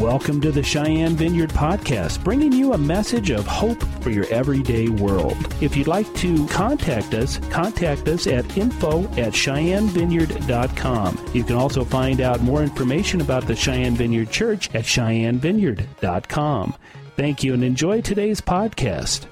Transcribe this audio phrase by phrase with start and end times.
[0.00, 4.88] Welcome to the Cheyenne Vineyard Podcast, bringing you a message of hope for your everyday
[4.88, 5.36] world.
[5.60, 11.26] If you'd like to contact us, contact us at info at cheyennevineyard.com.
[11.34, 16.74] You can also find out more information about the Cheyenne Vineyard Church at cheyennevineyard.com.
[17.16, 19.26] Thank you and enjoy today's podcast.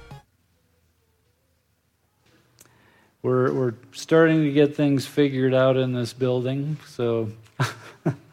[3.23, 7.31] We're, we're starting to get things figured out in this building, so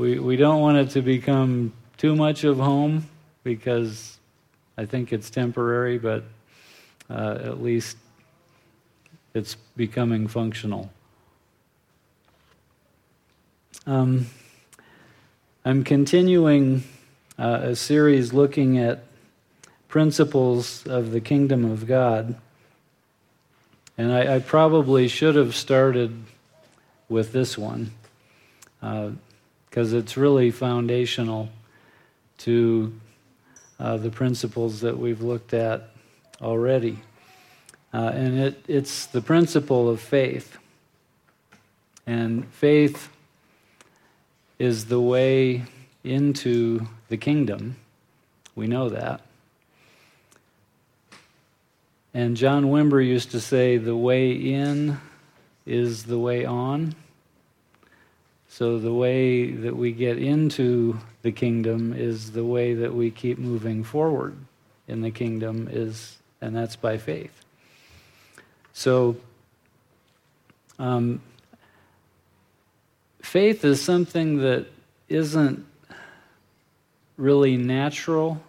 [0.00, 3.06] we, we don't want it to become too much of home
[3.44, 4.16] because
[4.78, 6.24] I think it's temporary, but
[7.10, 7.98] uh, at least
[9.34, 10.90] it's becoming functional.
[13.86, 14.28] Um,
[15.66, 16.84] I'm continuing
[17.38, 19.04] uh, a series looking at
[19.86, 22.36] principles of the kingdom of God.
[23.98, 26.22] And I, I probably should have started
[27.10, 27.90] with this one
[29.70, 31.48] because it's really foundational
[32.38, 32.92] to
[33.78, 35.90] uh, the principles that we've looked at
[36.42, 36.98] already.
[37.94, 40.58] Uh, and it, it's the principle of faith.
[42.06, 43.08] And faith
[44.58, 45.64] is the way
[46.02, 47.76] into the kingdom.
[48.56, 49.20] We know that.
[52.12, 54.98] And John Wimber used to say, the way in
[55.64, 56.96] is the way on.
[58.60, 63.38] So the way that we get into the kingdom is the way that we keep
[63.38, 64.36] moving forward
[64.86, 67.32] in the kingdom is and that's by faith.
[68.74, 69.16] So
[70.78, 71.22] um,
[73.22, 74.66] faith is something that
[75.08, 75.64] isn't
[77.16, 78.42] really natural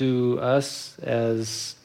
[0.00, 1.76] to us as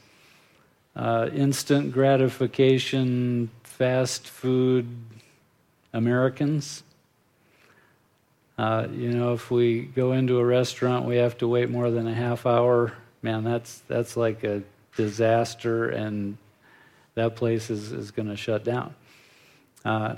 [0.94, 4.94] uh, instant gratification, fast food
[5.94, 6.84] Americans.
[8.58, 12.08] Uh, you know, if we go into a restaurant, we have to wait more than
[12.08, 12.94] a half hour.
[13.22, 14.64] Man, that's that's like a
[14.95, 16.38] disaster, and
[17.16, 18.96] that place is, is going to shut down.
[19.84, 20.16] Uh,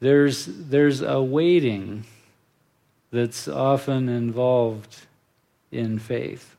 [0.00, 2.04] there's there's a waiting
[3.12, 4.96] that's often involved
[5.70, 6.56] in faith.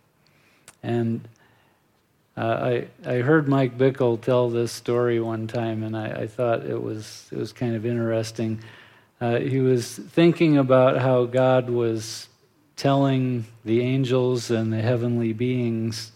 [0.83, 1.27] And
[2.37, 6.65] uh, I, I heard Mike Bickle tell this story one time, and I, I thought
[6.65, 8.59] it was, it was kind of interesting.
[9.23, 12.27] Uh, he was thinking about how God was
[12.75, 16.11] telling the angels and the heavenly beings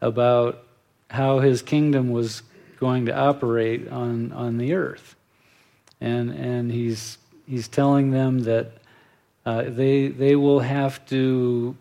[0.00, 0.64] about
[1.10, 2.42] how his kingdom was
[2.80, 5.14] going to operate on, on the earth.
[6.00, 8.72] And, and he's, he's telling them that
[9.44, 11.76] uh, they, they will have to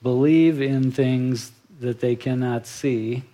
[0.00, 3.24] believe in things that they cannot see,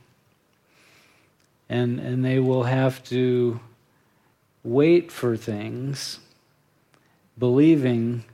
[1.68, 3.60] and, and they will have to
[4.62, 6.20] wait for things,
[7.38, 8.24] believing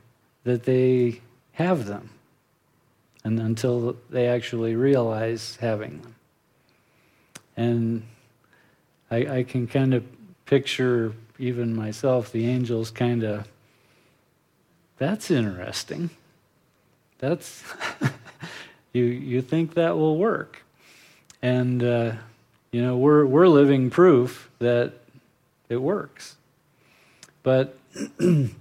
[0.43, 1.21] that they
[1.53, 2.09] have them,
[3.23, 6.15] and until they actually realize having them.
[7.57, 8.03] And
[9.09, 10.03] I, I can kind of
[10.45, 13.47] picture, even myself, the angels kind of
[15.01, 16.11] that's interesting.
[17.17, 17.63] That's
[18.93, 20.61] you you think that will work,
[21.41, 22.11] and uh,
[22.71, 24.93] you know we're we're living proof that
[25.69, 26.35] it works.
[27.41, 27.79] But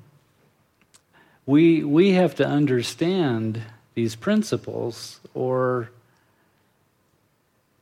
[1.51, 3.61] we we have to understand
[3.95, 5.91] these principles, or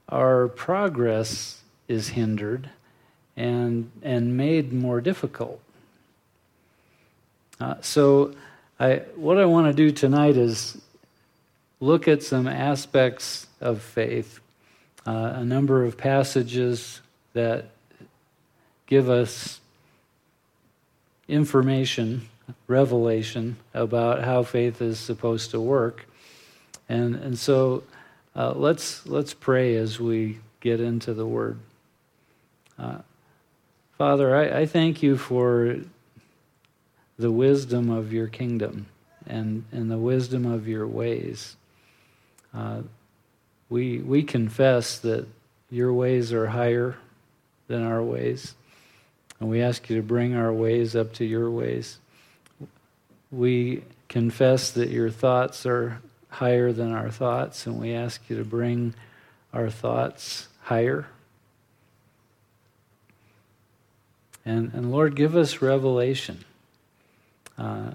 [0.08, 2.70] our progress is hindered
[3.36, 5.60] and and made more difficult.
[7.60, 8.34] Uh, so
[8.80, 10.80] I, what I want to do tonight is
[11.78, 14.40] look at some aspects of faith,
[15.06, 17.02] uh, a number of passages
[17.34, 17.66] that
[18.86, 19.60] give us
[21.26, 22.28] information,
[22.66, 26.06] revelation about how faith is supposed to work.
[26.88, 27.82] And, and so
[28.34, 31.58] uh, let's, let's pray as we get into the Word.
[32.78, 32.98] Uh,
[33.96, 35.78] Father, I, I thank you for
[37.18, 38.86] the wisdom of your kingdom
[39.26, 41.56] and, and the wisdom of your ways.
[42.54, 42.82] Uh,
[43.68, 45.26] we, we confess that
[45.70, 46.96] your ways are higher
[47.66, 48.54] than our ways,
[49.40, 51.98] and we ask you to bring our ways up to your ways.
[53.30, 58.44] We confess that your thoughts are higher than our thoughts, and we ask you to
[58.44, 58.94] bring
[59.52, 61.06] our thoughts higher.
[64.44, 66.44] And, and Lord, give us revelation
[67.58, 67.92] uh,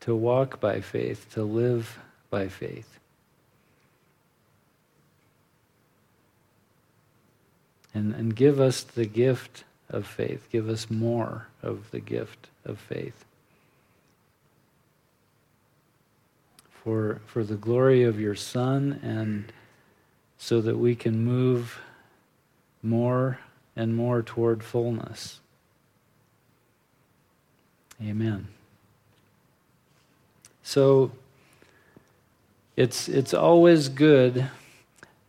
[0.00, 2.98] to walk by faith, to live by faith.
[7.94, 10.48] And, and give us the gift of faith.
[10.50, 13.24] Give us more of the gift of faith.
[16.82, 19.52] For, for the glory of your Son and
[20.38, 21.80] so that we can move
[22.82, 23.38] more
[23.76, 25.40] and more toward fullness.
[28.02, 28.48] Amen.
[30.64, 31.12] So
[32.76, 34.48] it's, it's always good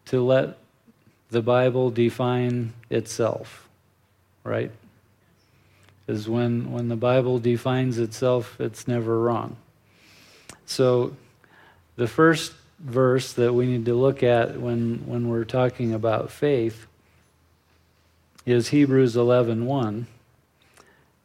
[0.06, 0.58] to let
[1.30, 3.68] the Bible define itself,
[4.44, 4.72] right?
[6.06, 9.56] Because when, when the Bible defines itself, it's never wrong.
[10.66, 11.16] So
[11.96, 16.88] the first verse that we need to look at when, when we're talking about faith
[18.46, 19.66] is Hebrews 11:1.
[19.66, 20.08] 1.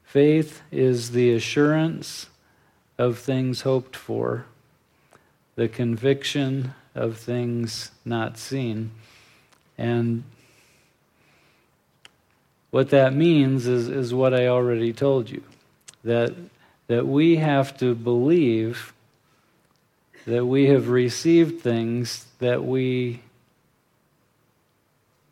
[0.05, 2.27] Faith is the assurance
[2.97, 4.47] of things hoped for,
[5.57, 8.91] the conviction of things not seen.
[9.77, 10.25] And
[12.71, 15.43] what that means is, is what I already told you
[16.05, 16.35] that,
[16.87, 18.93] that we have to believe
[20.29, 23.23] that we have received things that we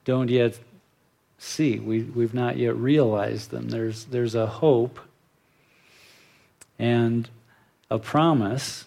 [0.07, 0.59] don't yet
[1.37, 1.79] see.
[1.79, 3.69] We, we've not yet realized them.
[3.69, 4.99] There's, there's a hope
[6.79, 7.29] and
[7.91, 8.87] a promise.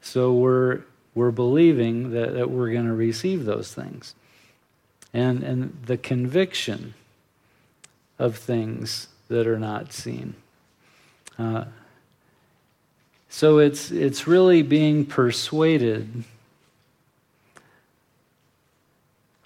[0.00, 0.80] So we're,
[1.14, 4.14] we're believing that, that we're going to receive those things.
[5.12, 6.94] And, and the conviction
[8.18, 10.36] of things that are not seen.
[11.38, 11.64] Uh,
[13.28, 16.24] so it's, it's really being persuaded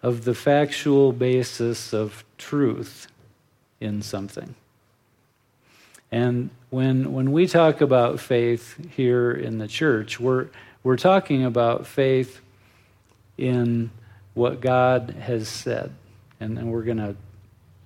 [0.03, 3.09] of the factual basis of truth
[3.81, 4.55] in something.
[6.11, 10.49] And when, when we talk about faith here in the church, we're,
[10.83, 12.41] we're talking about faith
[13.39, 13.91] in
[14.35, 15.93] what God has said.
[16.41, 17.17] And, and we're going to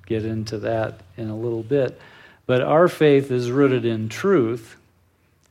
[0.06, 2.00] get into that in a little bit.
[2.46, 4.76] But our faith is rooted in truth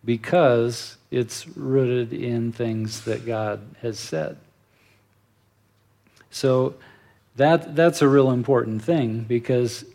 [0.06, 4.38] because it's rooted in things that God has said.
[6.30, 6.76] So
[7.36, 9.86] that, that's a real important thing because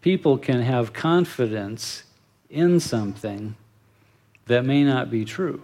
[0.00, 2.04] people can have confidence
[2.48, 3.54] in something
[4.46, 5.62] that may not be true.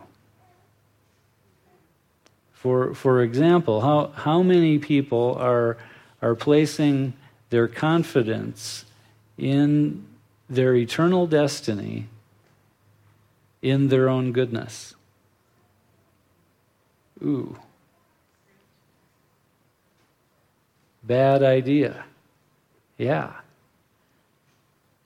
[2.52, 5.76] For, for example, how, how many people are,
[6.22, 7.14] are placing
[7.50, 8.84] their confidence
[9.38, 10.04] in
[10.48, 12.06] their eternal destiny
[13.64, 14.94] in their own goodness.
[17.22, 17.56] Ooh.
[21.02, 22.04] Bad idea.
[22.98, 23.32] Yeah.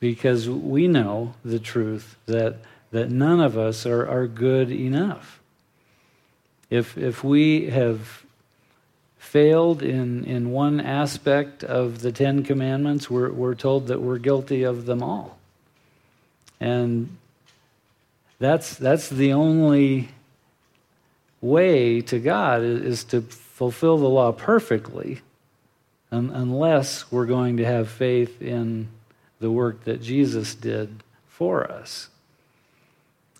[0.00, 2.56] Because we know the truth that,
[2.90, 5.38] that none of us are, are good enough.
[6.68, 8.24] If, if we have
[9.18, 14.64] failed in, in one aspect of the Ten Commandments, we're, we're told that we're guilty
[14.64, 15.38] of them all.
[16.58, 17.17] And
[18.38, 20.08] that's, that's the only
[21.40, 25.20] way to God is, is to fulfill the law perfectly,
[26.12, 28.88] un, unless we're going to have faith in
[29.40, 32.08] the work that Jesus did for us.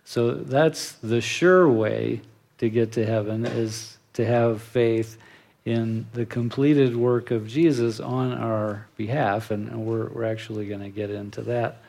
[0.05, 2.23] So that's the sure way
[2.59, 5.19] to get to heaven is to have faith
[5.65, 10.89] in the completed work of Jesus on our behalf, and we're, we're actually going to
[10.89, 11.83] get into that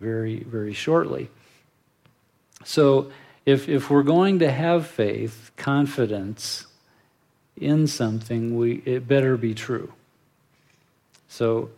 [0.00, 1.30] very, very shortly.
[2.64, 3.10] So,
[3.44, 6.66] if, if we're going to have faith, confidence
[7.56, 9.92] in something, we, it better be true.
[11.28, 11.70] So,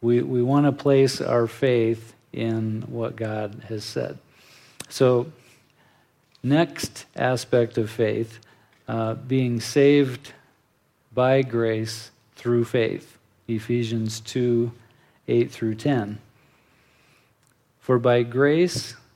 [0.00, 4.18] we, we want to place our faith in what God has said.
[4.88, 5.30] So,
[6.42, 8.40] next aspect of faith,
[8.88, 10.32] uh, being saved
[11.14, 13.18] by grace through faith.
[13.46, 14.72] Ephesians 2
[15.28, 16.18] 8 through 10.
[17.78, 18.96] For by grace,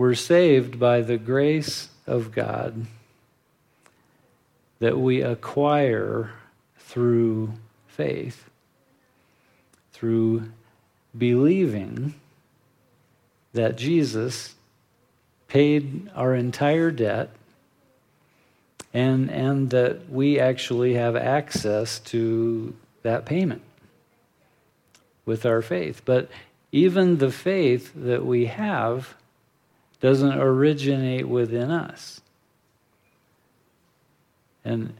[0.00, 2.86] we're saved by the grace of God
[4.78, 6.30] that we acquire
[6.78, 7.52] through
[7.86, 8.48] faith,
[9.92, 10.50] through
[11.18, 12.14] believing
[13.52, 14.54] that Jesus
[15.48, 17.28] paid our entire debt
[18.94, 23.60] and, and that we actually have access to that payment
[25.26, 26.00] with our faith.
[26.06, 26.30] But
[26.72, 29.14] even the faith that we have
[30.00, 32.20] doesn't originate within us.
[34.64, 34.94] And,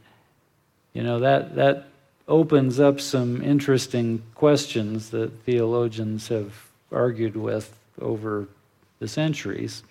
[0.93, 1.87] you know, that, that
[2.27, 6.53] opens up some interesting questions that theologians have
[6.91, 8.47] argued with over
[8.99, 9.83] the centuries.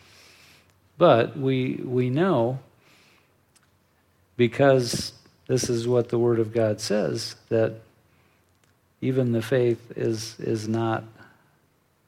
[0.97, 2.59] But we, we know,
[4.37, 5.13] because
[5.47, 7.75] this is what the Word of God says, that
[9.01, 11.05] even the faith is, is not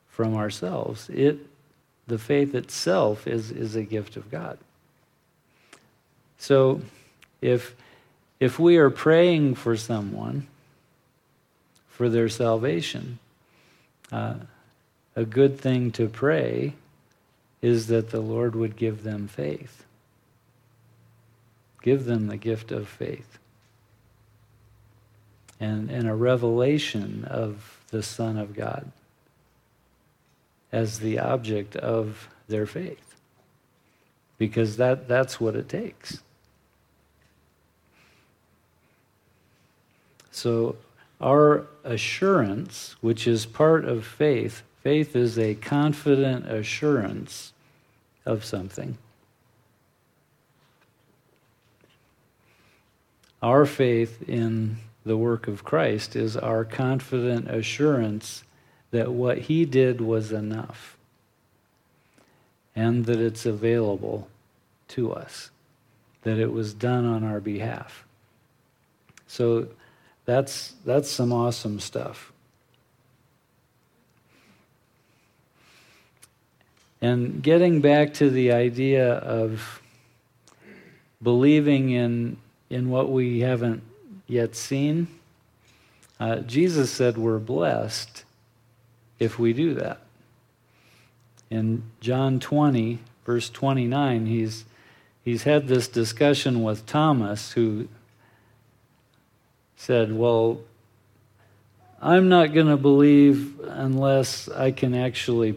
[0.09, 1.09] from ourselves.
[1.09, 1.39] It,
[2.13, 4.59] the faith itself is, is a gift of God.
[6.37, 6.83] So
[7.41, 7.75] if,
[8.39, 10.47] if we are praying for someone
[11.89, 13.19] for their salvation,
[14.13, 14.35] uh,
[15.17, 16.75] a good thing to pray
[17.63, 19.85] is that the Lord would give them faith.
[21.81, 23.39] Give them the gift of faith.
[25.59, 28.93] And, and a revelation of the Son of God
[30.73, 33.15] as the object of their faith.
[34.39, 36.23] Because that, that's what it takes.
[40.31, 40.77] So,
[41.21, 47.53] our assurance, which is part of faith, faith is a confident assurance
[48.27, 48.99] of something.
[53.43, 58.45] Our faith in the work of Christ is our confident assurance
[58.93, 60.97] that what he did was enough
[62.77, 64.29] and that it's available
[64.89, 65.51] to us,
[66.23, 68.05] that it was done on our behalf.
[69.27, 69.67] So
[70.27, 72.33] that's, that's some awesome stuff.
[77.01, 79.83] And getting back to the idea of
[81.23, 82.37] believing in,
[82.71, 83.83] in what we haven't
[84.29, 85.09] yet seen,
[86.21, 88.25] uh, Jesus said we're blessed
[89.23, 90.01] if we do that.
[91.49, 94.65] In John 20, verse 29, he's,
[95.25, 97.89] he's had this discussion with Thomas, who
[99.77, 100.61] said, Well,
[102.01, 105.57] I'm not going to believe unless I can actually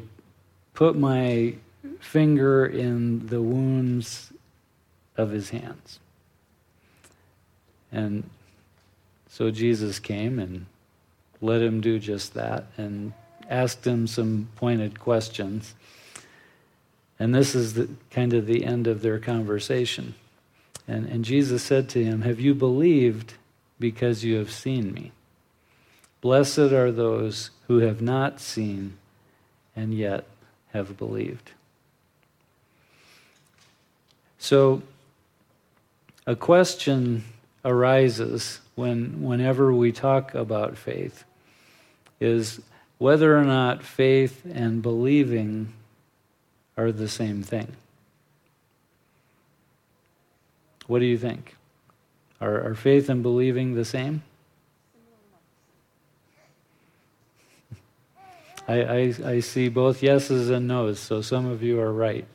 [0.74, 1.56] put my
[2.00, 4.32] finger in the wounds
[5.18, 6.00] of his hands.
[7.92, 8.30] And
[9.28, 10.68] so Jesus came and
[11.42, 13.14] let him do just that and
[13.50, 15.76] asked him some pointed questions.
[17.20, 20.16] And this is the, kind of the end of their conversation.
[20.88, 23.36] And, and Jesus said to him, Have you believed
[23.80, 25.12] because you have seen me.
[26.22, 28.98] Blessed are those who have not seen
[29.76, 30.26] and yet
[30.72, 31.52] have believed.
[34.40, 34.82] So,
[36.28, 37.24] a question
[37.64, 41.24] arises when, whenever we talk about faith
[42.20, 42.62] is
[42.98, 45.74] whether or not faith and believing
[46.78, 47.76] are the same thing.
[50.88, 51.56] What do you think?
[52.40, 54.22] Are, are faith and believing the same?
[58.68, 62.26] I, I, I see both yeses and nos, so some of you are right.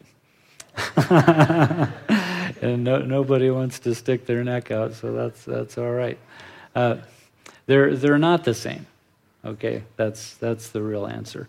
[2.61, 6.19] and no, nobody wants to stick their neck out, so that's, that's all right.
[6.75, 6.97] Uh,
[7.67, 8.87] they're, they're not the same.
[9.45, 11.49] Okay, that's, that's the real answer.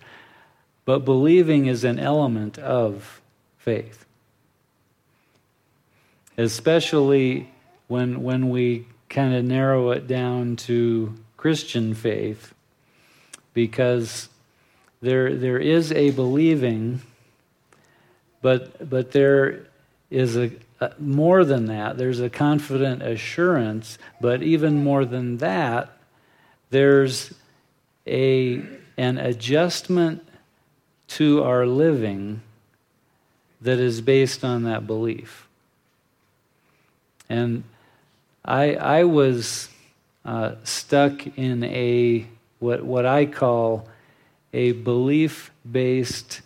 [0.86, 3.22] But believing is an element of
[3.58, 4.06] faith,
[6.38, 7.52] especially
[7.88, 12.54] when, when we kind of narrow it down to Christian faith,
[13.54, 14.30] because
[15.02, 17.02] there, there is a believing,
[18.42, 19.68] but, but there
[20.10, 21.98] is a, a, more than that.
[21.98, 25.98] There's a confident assurance, but even more than that,
[26.70, 27.34] there's
[28.08, 28.62] a,
[28.98, 30.28] an adjustment
[31.08, 32.42] to our living
[33.62, 35.48] that is based on that belief.
[37.30, 37.64] And
[38.44, 39.70] I, I was
[40.26, 42.28] uh, stuck in a
[42.60, 43.88] what, what I call
[44.54, 46.42] a belief based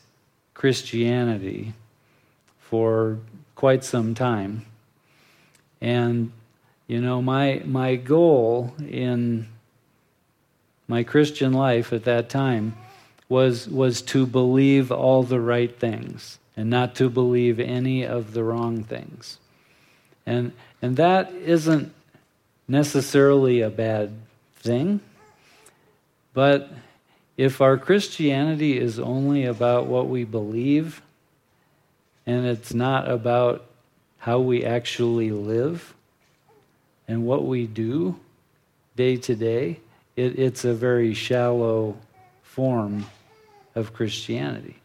[0.54, 1.74] Christianity
[2.60, 3.20] for
[3.56, 4.66] quite some time.
[5.82, 6.32] And,
[6.88, 9.48] you know, my, my goal in
[10.88, 12.76] my Christian life at that time
[13.28, 18.44] was, was to believe all the right things and not to believe any of the
[18.44, 19.40] wrong things.
[20.26, 21.94] And, and that isn't
[22.68, 24.14] necessarily a bad
[24.58, 25.00] thing.
[26.34, 26.72] But
[27.38, 31.02] if our Christianity is only about what we believe
[32.26, 33.66] and it's not about
[34.18, 35.94] how we actually live
[37.08, 38.20] and what we do
[38.96, 39.80] day to day,
[40.16, 41.98] it, it's a very shallow
[42.44, 43.06] form
[43.76, 44.76] of Christianity.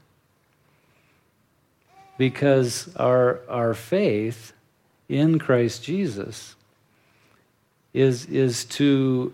[2.18, 4.52] Because our, our faith
[5.08, 6.54] in Christ Jesus
[7.94, 9.32] is, is to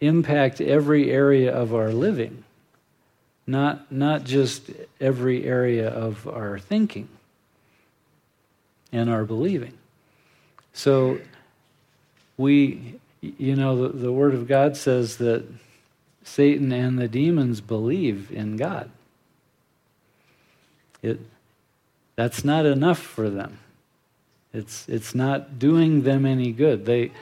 [0.00, 2.44] impact every area of our living,
[3.46, 4.70] not, not just
[5.00, 7.08] every area of our thinking
[8.92, 9.72] and our believing.
[10.72, 11.18] So
[12.36, 15.44] we, you know, the, the Word of God says that
[16.24, 18.90] Satan and the demons believe in God.
[21.00, 21.20] It,
[22.16, 23.58] that's not enough for them.
[24.52, 26.84] It's, it's not doing them any good.
[26.84, 27.12] They,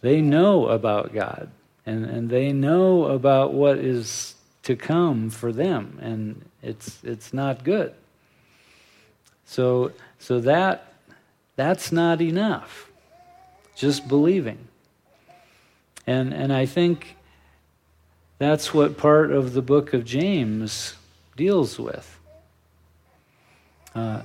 [0.00, 1.50] they know about God
[1.84, 7.64] and, and they know about what is to come for them, and it's, it's not
[7.64, 7.94] good.
[9.46, 10.92] So, so that,
[11.56, 12.89] that's not enough.
[13.80, 14.58] Just believing.
[16.06, 17.16] And, and I think
[18.36, 20.96] that's what part of the book of James
[21.34, 22.18] deals with.
[23.94, 24.20] Uh,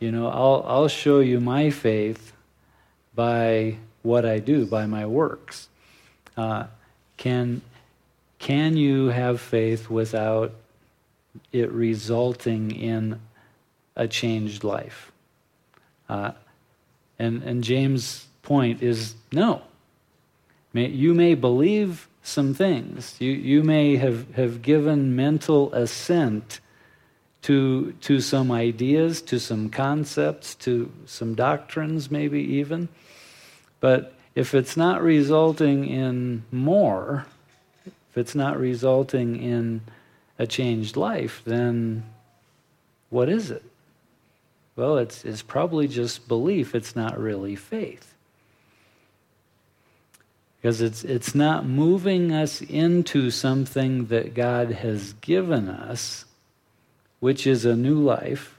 [0.00, 2.32] you know, I'll, I'll show you my faith
[3.14, 5.68] by what I do, by my works.
[6.34, 6.68] Uh,
[7.18, 7.60] can,
[8.38, 10.54] can you have faith without
[11.52, 13.20] it resulting in
[13.96, 15.12] a changed life?
[16.08, 16.30] Uh,
[17.18, 19.62] and, and James' point is no.
[20.72, 23.16] You may believe some things.
[23.18, 26.60] You, you may have, have given mental assent
[27.42, 32.88] to, to some ideas, to some concepts, to some doctrines, maybe even.
[33.80, 37.26] But if it's not resulting in more,
[37.86, 39.80] if it's not resulting in
[40.38, 42.04] a changed life, then
[43.10, 43.64] what is it?
[44.76, 48.14] Well, it's, it's probably just belief, it's not really faith.
[50.60, 56.24] Because it's, it's not moving us into something that God has given us,
[57.20, 58.58] which is a new life.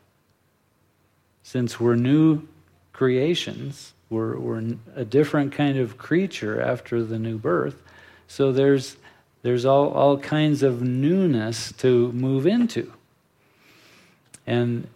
[1.43, 2.47] Since we're new
[2.93, 4.63] creations, we're, we're
[4.95, 7.81] a different kind of creature after the new birth.
[8.27, 8.95] So there's,
[9.41, 12.93] there's all, all kinds of newness to move into.
[14.47, 14.87] And,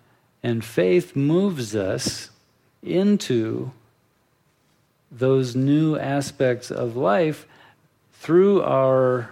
[0.41, 2.29] and faith moves us
[2.81, 3.71] into
[5.17, 7.45] those new aspects of life
[8.13, 9.29] through our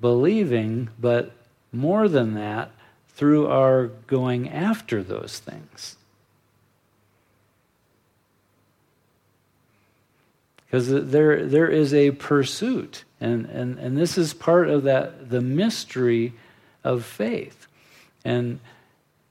[0.00, 1.32] believing, but
[1.72, 2.70] more than that,
[3.08, 5.96] through our going after those things.
[10.64, 15.40] Because there, there is a pursuit, and, and, and this is part of that the
[15.40, 16.34] mystery
[16.84, 17.66] of faith.
[18.24, 18.60] And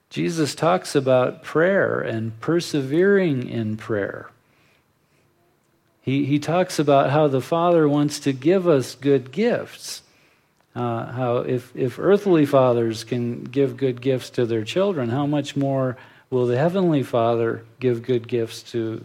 [0.10, 4.32] Jesus talks about prayer and persevering in prayer.
[6.08, 10.04] He, he talks about how the Father wants to give us good gifts.
[10.74, 15.58] Uh, how if, if earthly fathers can give good gifts to their children, how much
[15.58, 15.98] more
[16.30, 19.04] will the Heavenly Father give good gifts to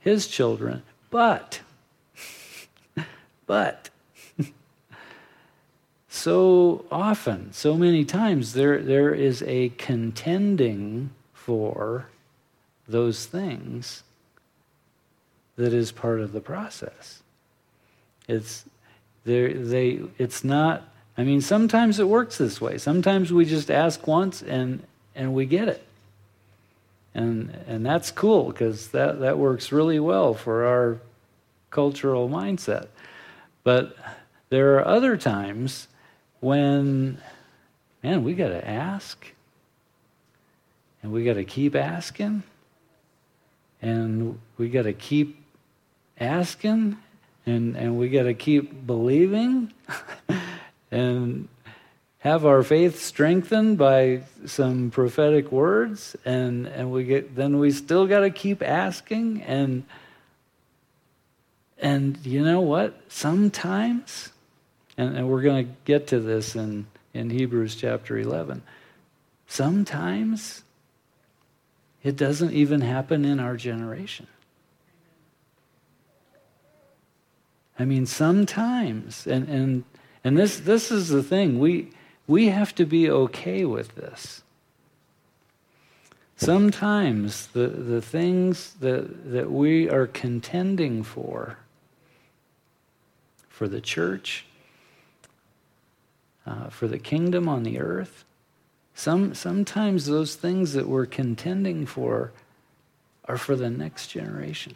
[0.00, 0.82] His children?
[1.08, 1.60] But,
[3.46, 3.90] but,
[6.08, 12.08] so often, so many times, there, there is a contending for
[12.88, 14.02] those things
[15.60, 17.22] that is part of the process.
[18.26, 18.64] It's
[19.24, 22.78] they it's not I mean sometimes it works this way.
[22.78, 24.82] Sometimes we just ask once and
[25.14, 25.84] and we get it.
[27.14, 30.98] And and that's cool because that that works really well for our
[31.70, 32.88] cultural mindset.
[33.62, 33.94] But
[34.48, 35.88] there are other times
[36.40, 37.18] when
[38.02, 39.34] man, we got to ask
[41.02, 42.44] and we got to keep asking
[43.82, 45.39] and we got to keep
[46.20, 46.96] asking
[47.46, 49.72] and, and we got to keep believing
[50.90, 51.48] and
[52.18, 58.06] have our faith strengthened by some prophetic words and, and we get then we still
[58.06, 59.84] got to keep asking and
[61.82, 63.00] and you know what?
[63.08, 64.30] Sometimes
[65.00, 68.62] and, and we're going to get to this in, in hebrews chapter 11
[69.46, 70.62] sometimes
[72.02, 74.26] it doesn't even happen in our generation
[77.80, 79.84] I mean, sometimes, and, and,
[80.22, 81.88] and this, this is the thing, we,
[82.26, 84.42] we have to be okay with this.
[86.36, 91.56] Sometimes the, the things that, that we are contending for,
[93.48, 94.44] for the church,
[96.46, 98.26] uh, for the kingdom on the earth,
[98.94, 102.32] some, sometimes those things that we're contending for
[103.24, 104.74] are for the next generation.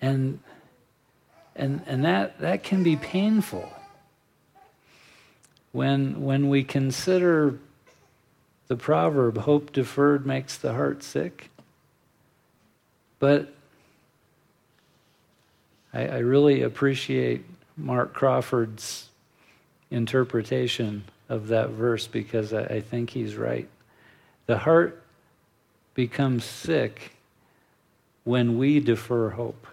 [0.00, 0.40] And,
[1.56, 3.72] and, and that, that can be painful
[5.72, 7.58] when, when we consider
[8.68, 11.50] the proverb, hope deferred makes the heart sick.
[13.18, 13.52] But
[15.92, 17.44] I, I really appreciate
[17.76, 19.08] Mark Crawford's
[19.90, 23.68] interpretation of that verse because I, I think he's right.
[24.46, 25.02] The heart
[25.94, 27.12] becomes sick
[28.24, 29.66] when we defer hope.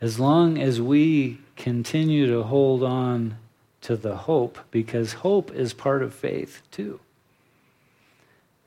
[0.00, 3.38] As long as we continue to hold on
[3.82, 7.00] to the hope, because hope is part of faith too.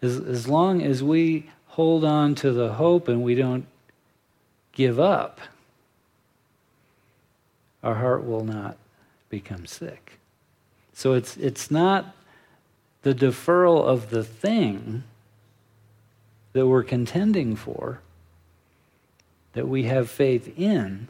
[0.01, 3.65] As, as long as we hold on to the hope and we don't
[4.71, 5.39] give up,
[7.83, 8.77] our heart will not
[9.29, 10.19] become sick.
[10.93, 12.15] So it's, it's not
[13.03, 15.03] the deferral of the thing
[16.53, 18.01] that we're contending for,
[19.53, 21.07] that we have faith in.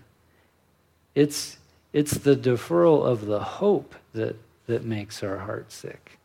[1.20, 1.58] It's,
[1.92, 6.18] it's the deferral of the hope that, that makes our heart sick.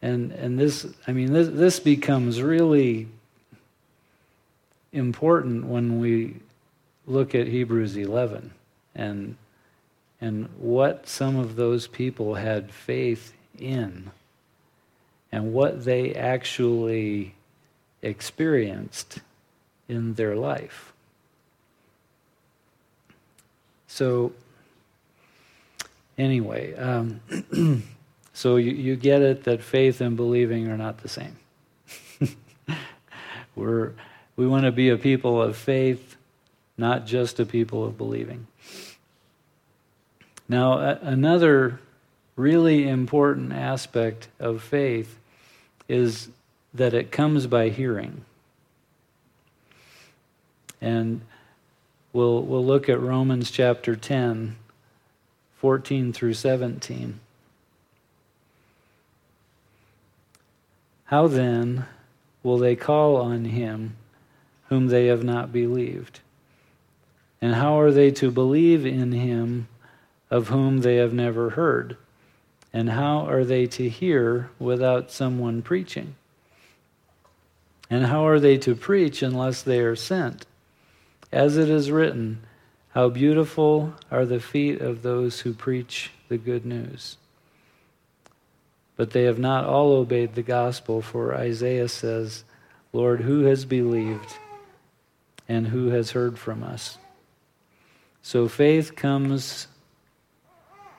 [0.00, 3.08] And, and this, I mean, this, this becomes really
[4.92, 6.36] important when we
[7.04, 8.52] look at Hebrews 11
[8.94, 9.36] and,
[10.20, 14.12] and what some of those people had faith in
[15.32, 17.34] and what they actually
[18.02, 19.18] experienced
[19.88, 20.92] in their life.
[23.92, 24.32] So,
[26.16, 27.20] anyway, um,
[28.32, 31.36] so you, you get it that faith and believing are not the same.
[33.56, 33.92] We're,
[34.36, 36.14] we want to be a people of faith,
[36.78, 38.46] not just a people of believing.
[40.48, 41.80] Now, a- another
[42.36, 45.18] really important aspect of faith
[45.88, 46.28] is
[46.74, 48.24] that it comes by hearing.
[50.80, 51.22] And
[52.12, 54.56] we'll, we'll look at Romans chapter 10,
[55.56, 57.20] 14 through 17.
[61.04, 61.86] How then
[62.42, 63.96] will they call on him
[64.68, 66.20] whom they have not believed?
[67.42, 69.68] And how are they to believe in him
[70.30, 71.96] of whom they have never heard?
[72.72, 76.14] And how are they to hear without someone preaching?
[77.88, 80.46] And how are they to preach unless they are sent?
[81.32, 82.42] As it is written,
[82.90, 87.16] How beautiful are the feet of those who preach the good news.
[88.96, 92.44] But they have not all obeyed the gospel, for Isaiah says,
[92.92, 94.36] Lord, who has believed
[95.48, 96.98] and who has heard from us?
[98.22, 99.68] So faith comes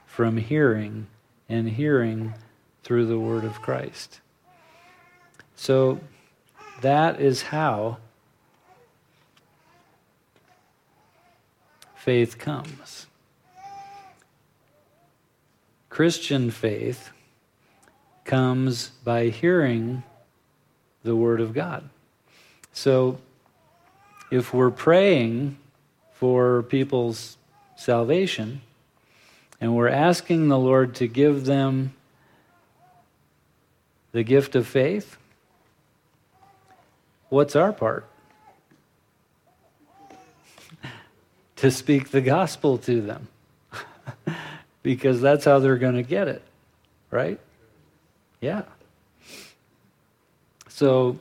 [0.06, 1.08] from hearing
[1.48, 2.34] and hearing
[2.84, 4.20] through the word of Christ.
[5.56, 6.00] So
[6.82, 7.98] that is how
[12.04, 13.06] faith comes.
[15.90, 17.12] Christian faith
[18.26, 20.02] comes by hearing
[21.04, 21.88] the Word of God.
[22.74, 23.20] So
[24.32, 25.58] if we're praying
[26.14, 27.38] for people's
[27.76, 28.62] salvation,
[29.60, 31.94] and we're asking the Lord to give them
[34.12, 35.18] the gift of faith.
[37.30, 38.11] What's our part?
[41.62, 43.28] To speak the gospel to them.
[44.84, 46.42] because that's how they're going to get it,
[47.12, 47.40] right?
[48.40, 48.64] Yeah.
[50.70, 51.20] So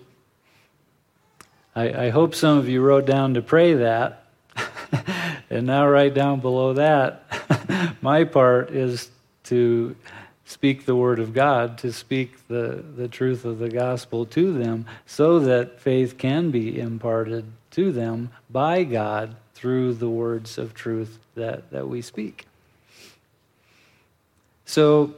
[1.77, 4.25] I, I hope some of you wrote down to pray that.
[5.51, 9.11] and now, right down below that, my part is
[9.45, 9.95] to
[10.47, 14.87] speak the word of God, to speak the, the truth of the gospel to them,
[15.05, 21.19] so that faith can be imparted to them by God through the words of truth
[21.35, 22.47] that, that we speak.
[24.65, 25.15] So,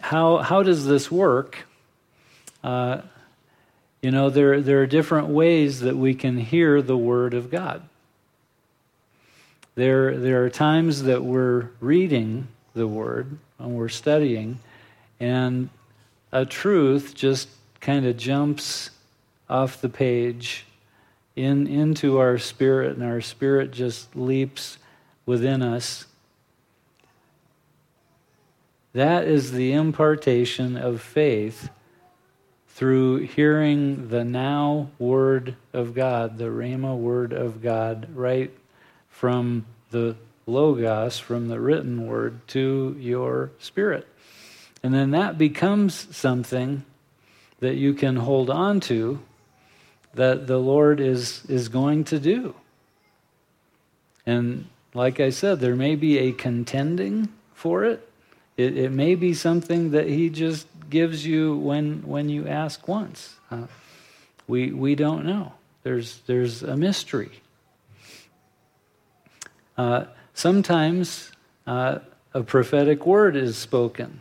[0.00, 1.66] how, how does this work?
[2.62, 3.00] Uh,
[4.02, 7.82] you know, there, there are different ways that we can hear the Word of God.
[9.76, 14.58] There, there are times that we're reading the Word and we're studying,
[15.18, 15.70] and
[16.32, 17.48] a truth just
[17.80, 18.90] kind of jumps
[19.48, 20.66] off the page
[21.42, 24.78] in, into our spirit, and our spirit just leaps
[25.26, 26.06] within us.
[28.92, 31.70] That is the impartation of faith
[32.68, 38.50] through hearing the now Word of God, the Rhema Word of God, right
[39.08, 44.08] from the Logos, from the written Word, to your spirit.
[44.82, 46.84] And then that becomes something
[47.60, 49.20] that you can hold on to
[50.14, 52.54] that the Lord is, is going to do.
[54.26, 58.08] And like I said, there may be a contending for it.
[58.56, 63.36] It, it may be something that He just gives you when when you ask once.
[63.50, 63.66] Uh,
[64.46, 65.52] we we don't know.
[65.82, 67.30] There's there's a mystery.
[69.78, 71.32] Uh, sometimes
[71.66, 72.00] uh,
[72.34, 74.20] a prophetic word is spoken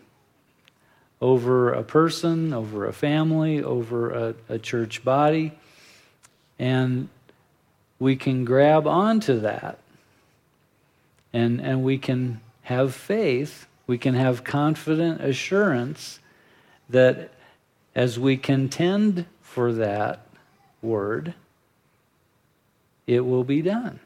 [1.22, 5.52] over a person, over a family, over a, a church body,
[6.60, 7.10] and
[7.98, 9.80] we can grab onto that
[11.34, 16.20] and, and we can have faith, we can have confident assurance
[16.90, 17.32] that
[17.96, 20.26] as we contend for that
[20.82, 21.34] word,
[23.08, 24.00] it will be done.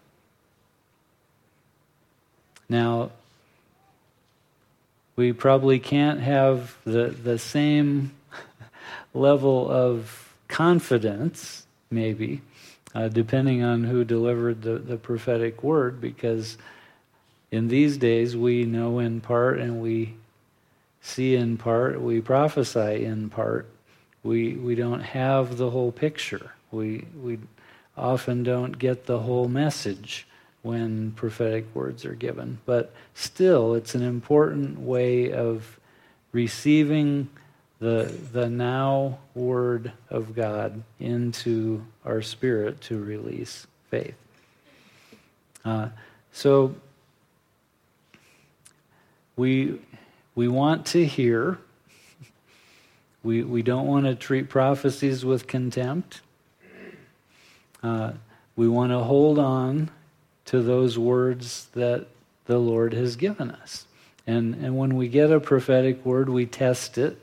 [2.69, 3.11] Now,
[5.15, 8.13] we probably can't have the, the same
[9.13, 11.62] level of confidence,
[11.93, 12.41] maybe,
[12.95, 16.57] uh, depending on who delivered the, the prophetic word, because
[17.51, 20.15] in these days we know in part and we
[21.01, 23.67] see in part, we prophesy in part.
[24.23, 26.53] We, we don't have the whole picture.
[26.71, 27.39] We, we
[27.97, 30.25] often don't get the whole message
[30.61, 32.57] when prophetic words are given.
[32.65, 35.79] But still, it's an important way of
[36.31, 37.29] receiving
[37.79, 44.15] the, the now word of God into our spirit to release faith.
[45.65, 45.89] Uh,
[46.31, 46.75] so
[49.35, 49.79] we,
[50.35, 51.57] we want to hear.
[53.25, 56.19] We, we don't want to treat prophecies with contempt.
[57.81, 58.11] Uh,
[58.57, 59.91] we want to hold on
[60.43, 62.07] to those words that
[62.47, 63.85] the Lord has given us.
[64.27, 67.17] And, and when we get a prophetic word, we test it.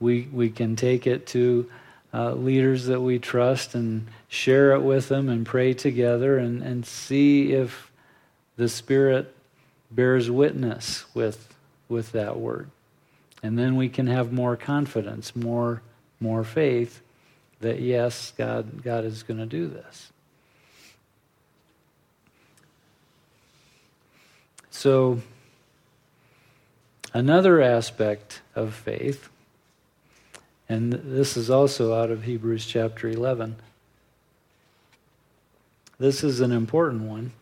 [0.00, 1.70] We, we can take it to
[2.12, 6.84] uh, leaders that we trust and share it with them and pray together and, and
[6.84, 7.92] see if
[8.56, 9.34] the Spirit
[9.90, 11.54] bears witness with,
[11.88, 12.70] with that word.
[13.42, 15.82] And then we can have more confidence, more,
[16.18, 17.00] more faith
[17.60, 20.10] that yes, God, God is going to do this.
[24.70, 25.20] So,
[27.12, 29.28] another aspect of faith,
[30.70, 33.56] and this is also out of Hebrews chapter 11.
[35.98, 37.32] This is an important one.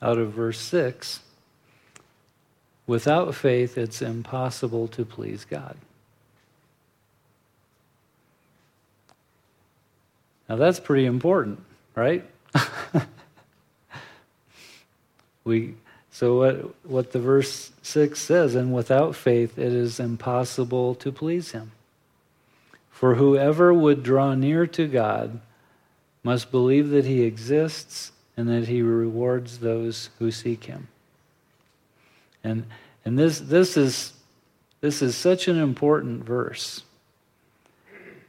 [0.00, 1.20] Out of verse 6
[2.86, 5.76] Without faith, it's impossible to please God.
[10.48, 11.62] Now, that's pretty important,
[11.94, 12.24] right?
[15.44, 15.76] We,
[16.10, 21.52] so what, what the verse 6 says, and without faith it is impossible to please
[21.52, 21.72] him.
[22.90, 25.40] For whoever would draw near to God
[26.24, 30.88] must believe that he exists and that he rewards those who seek him.
[32.42, 32.66] And,
[33.04, 34.12] and this, this, is,
[34.80, 36.82] this is such an important verse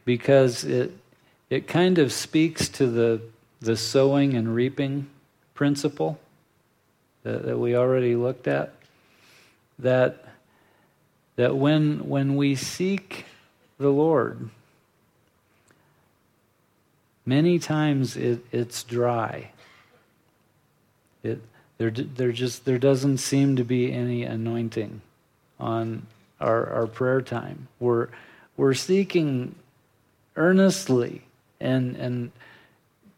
[0.04, 0.92] because it,
[1.48, 3.20] it kind of speaks to the,
[3.60, 5.08] the sowing and reaping
[5.54, 6.18] principle
[7.22, 8.72] that, that we already looked at,
[9.78, 10.24] that,
[11.36, 13.24] that when, when we seek
[13.78, 14.50] the Lord,
[17.24, 19.50] many times it, it's dry.
[21.22, 21.40] It,
[21.78, 25.00] there, there just there doesn't seem to be any anointing
[25.58, 26.06] on
[26.40, 27.68] our, our prayer time.
[27.78, 28.08] We're,
[28.56, 29.54] we're seeking
[30.36, 31.22] earnestly
[31.60, 32.32] and, and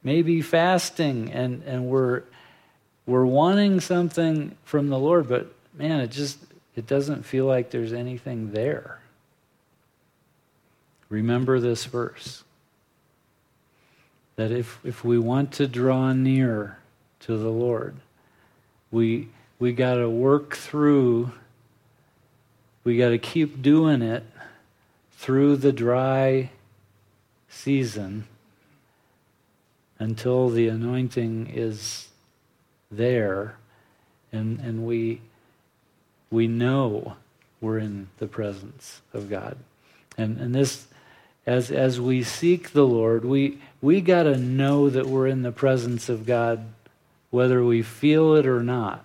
[0.02, 2.22] maybe fasting and, and we're
[3.12, 6.38] we're wanting something from the Lord, but man, it just
[6.74, 9.00] it doesn't feel like there's anything there.
[11.08, 12.42] Remember this verse.
[14.36, 16.78] That if, if we want to draw near
[17.20, 17.96] to the Lord,
[18.90, 21.32] we we got to work through
[22.84, 24.24] we got to keep doing it
[25.12, 26.50] through the dry
[27.48, 28.26] season
[29.98, 32.08] until the anointing is
[32.92, 33.56] there
[34.32, 35.20] and, and we,
[36.30, 37.16] we know
[37.60, 39.56] we're in the presence of God.
[40.16, 40.86] And, and this,
[41.46, 45.52] as, as we seek the Lord, we, we got to know that we're in the
[45.52, 46.64] presence of God
[47.30, 49.04] whether we feel it or not.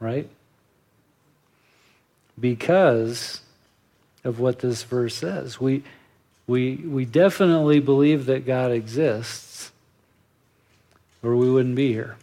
[0.00, 0.28] Right?
[2.38, 3.40] Because
[4.24, 5.60] of what this verse says.
[5.60, 5.84] We,
[6.46, 9.71] we, we definitely believe that God exists
[11.22, 12.16] or we wouldn't be here.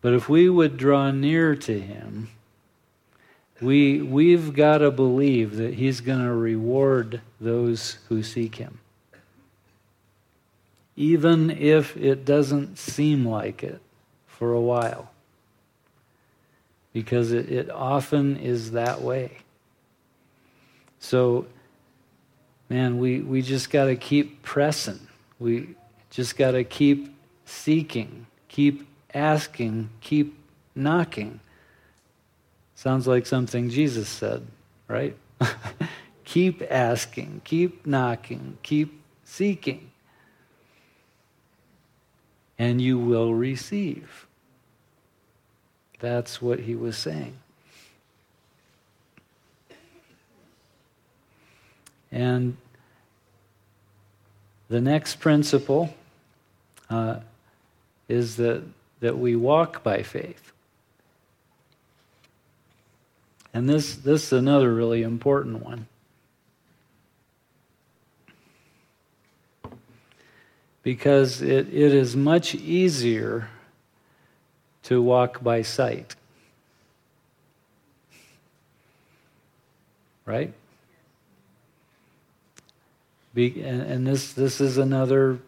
[0.00, 2.28] But if we would draw near to him,
[3.60, 8.78] we, we've got to believe that he's going to reward those who seek him.
[10.96, 13.80] Even if it doesn't seem like it
[14.26, 15.10] for a while.
[16.92, 19.30] because it, it often is that way.
[21.00, 21.46] So,
[22.68, 24.98] man, we, we just got to keep pressing.
[25.38, 25.76] We
[26.10, 27.14] just got to keep
[27.48, 30.38] seeking, keep asking, keep
[30.74, 31.40] knocking.
[32.74, 34.46] Sounds like something Jesus said,
[34.86, 35.16] right?
[36.24, 39.90] keep asking, keep knocking, keep seeking,
[42.58, 44.26] and you will receive.
[46.00, 47.36] That's what he was saying.
[52.12, 52.56] And
[54.68, 55.94] the next principle
[56.90, 57.20] uh,
[58.08, 58.62] is that,
[59.00, 60.52] that we walk by faith.
[63.52, 65.86] And this, this is another really important one.
[70.82, 73.48] Because it, it is much easier
[74.84, 76.14] to walk by sight.
[80.24, 80.52] Right?
[83.34, 85.38] Be, and, and this, this is another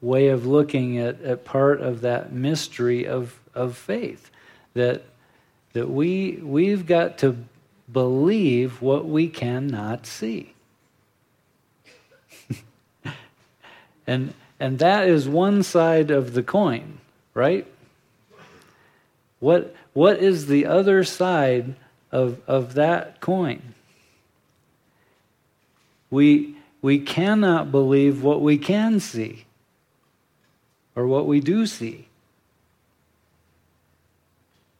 [0.00, 4.30] way of looking at, at part of that mystery of, of faith.
[4.74, 5.02] That,
[5.72, 7.36] that we, we've got to
[7.90, 10.54] believe what we cannot see.
[14.06, 16.98] and, and that is one side of the coin,
[17.34, 17.66] right?
[19.40, 21.74] What, what is the other side
[22.12, 23.74] of, of that coin?
[26.10, 29.44] We, we cannot believe what we can see
[30.98, 32.08] or what we do see.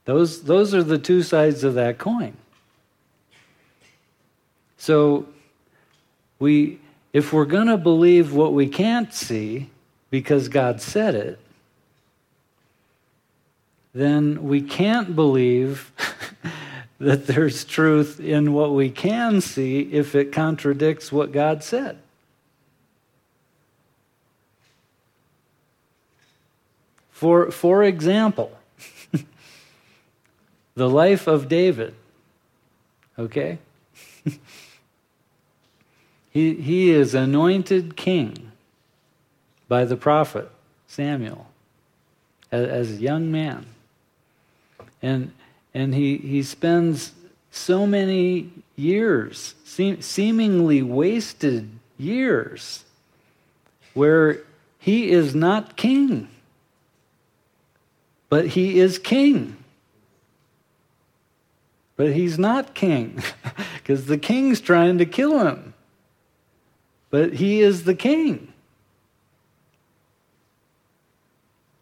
[0.05, 2.37] Those, those are the two sides of that coin.
[4.79, 5.27] So,
[6.41, 6.81] we,
[7.13, 9.71] if we're going to believe what we can't see
[10.11, 11.39] because God said it,
[13.95, 15.93] then we can't believe
[16.99, 21.97] that there's truth in what we can see if it contradicts what God said.
[27.19, 28.57] For, for example,
[30.77, 31.97] the life of David,
[33.19, 33.59] okay?
[36.31, 38.53] he, he is anointed king
[39.67, 40.49] by the prophet
[40.87, 41.49] Samuel
[42.53, 43.67] as, as a young man.
[45.03, 45.33] And,
[45.75, 47.15] and he, he spends
[47.51, 52.85] so many years, seem, seemingly wasted years,
[53.93, 54.39] where
[54.79, 56.29] he is not king,
[58.29, 59.57] but he is king.
[61.97, 63.23] But he's not king
[63.77, 65.75] because the king's trying to kill him.
[67.11, 68.53] But he is the king.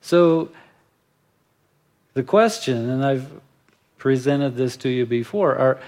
[0.00, 0.50] So
[2.14, 3.28] the question, and I've
[3.98, 5.80] presented this to you before, are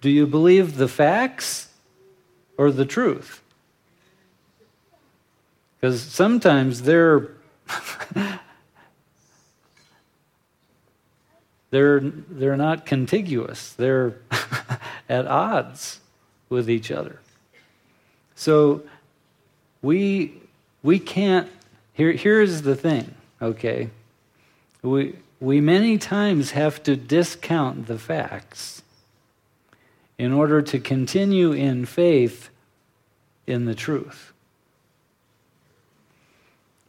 [0.00, 1.68] do you believe the facts
[2.56, 3.42] or the truth?
[5.78, 7.28] Because sometimes they're
[11.70, 13.72] they're they're not contiguous.
[13.72, 14.18] They're
[15.08, 16.00] at odds
[16.48, 17.20] with each other.
[18.34, 18.82] So
[19.82, 20.34] we
[20.82, 21.50] we can't
[21.92, 23.90] here here's the thing, okay?
[24.82, 28.82] We we many times have to discount the facts
[30.18, 32.48] in order to continue in faith
[33.46, 34.32] in the truth.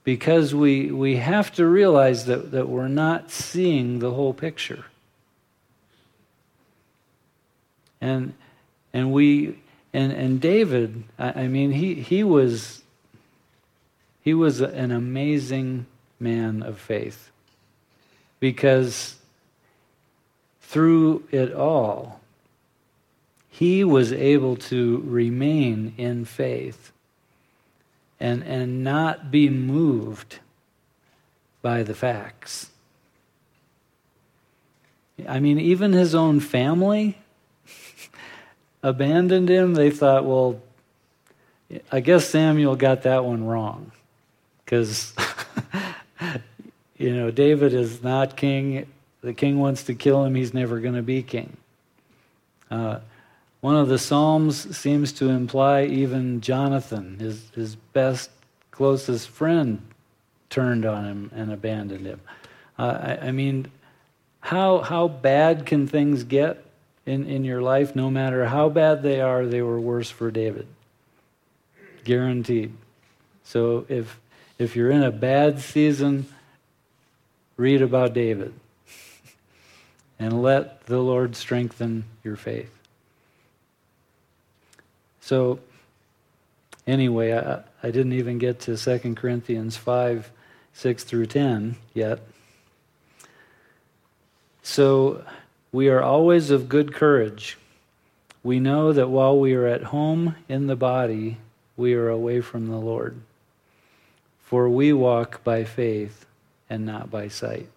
[0.07, 4.85] Because we, we have to realize that, that we're not seeing the whole picture.
[7.99, 8.33] And,
[8.93, 9.57] and we
[9.91, 12.83] and, and David, I, I mean, he, he was
[14.21, 15.87] he was an amazing
[16.21, 17.29] man of faith
[18.39, 19.17] because
[20.61, 22.21] through it all,
[23.49, 26.93] he was able to remain in faith
[28.19, 30.39] and, and not be moved
[31.61, 32.71] by the facts.
[35.27, 37.17] I mean, even his own family
[38.83, 39.73] abandoned him.
[39.73, 40.61] They thought, well,
[41.91, 43.91] I guess Samuel got that one wrong.
[44.63, 45.13] Because
[46.97, 48.87] you know, David is not king.
[49.21, 50.35] The king wants to kill him.
[50.35, 51.57] He's never going to be king.
[52.69, 52.99] Uh,
[53.67, 58.29] one of the Psalms seems to imply even Jonathan, his, his best,
[58.71, 59.85] closest friend,
[60.49, 62.21] turned on him and abandoned him.
[62.79, 63.69] Uh, I, I, mean,
[64.39, 66.63] how, how bad can things get
[67.05, 67.93] in, in your life?
[67.93, 70.65] No matter how bad they are, they were worse for David.
[72.05, 72.71] Guaranteed.
[73.43, 74.17] So if,
[74.57, 76.25] if you're in a bad season,
[77.57, 78.53] read about David.
[80.19, 82.76] and let the Lord strengthen your faith.
[85.27, 85.59] So,
[86.87, 90.31] anyway, I, I didn't even get to 2 Corinthians 5
[90.71, 92.21] 6 through 10 yet.
[94.63, 95.25] So,
[95.73, 97.57] we are always of good courage.
[98.41, 101.39] We know that while we are at home in the body,
[101.75, 103.19] we are away from the Lord.
[104.39, 106.25] For we walk by faith
[106.69, 107.67] and not by sight.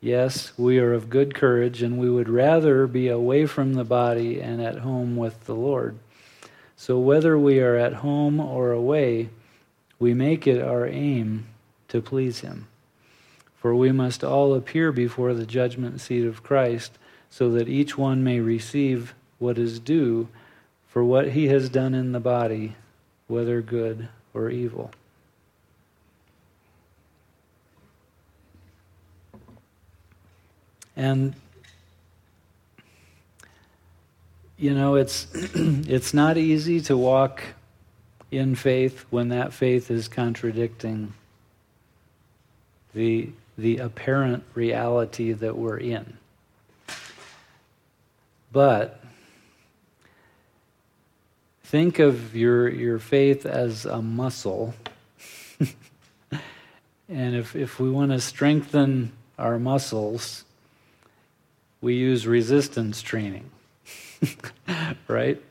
[0.00, 4.40] Yes, we are of good courage, and we would rather be away from the body
[4.40, 5.98] and at home with the Lord.
[6.80, 9.28] So, whether we are at home or away,
[9.98, 11.46] we make it our aim
[11.88, 12.68] to please Him.
[13.54, 16.92] For we must all appear before the judgment seat of Christ,
[17.28, 20.28] so that each one may receive what is due
[20.88, 22.76] for what he has done in the body,
[23.26, 24.90] whether good or evil.
[30.96, 31.34] And
[34.60, 37.42] you know, it's it's not easy to walk
[38.30, 41.14] in faith when that faith is contradicting
[42.94, 46.18] the the apparent reality that we're in.
[48.52, 49.00] But
[51.64, 54.74] think of your your faith as a muscle.
[57.08, 60.44] and if, if we want to strengthen our muscles,
[61.80, 63.50] we use resistance training,
[65.08, 65.42] right?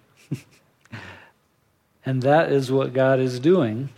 [2.06, 3.90] and that is what God is doing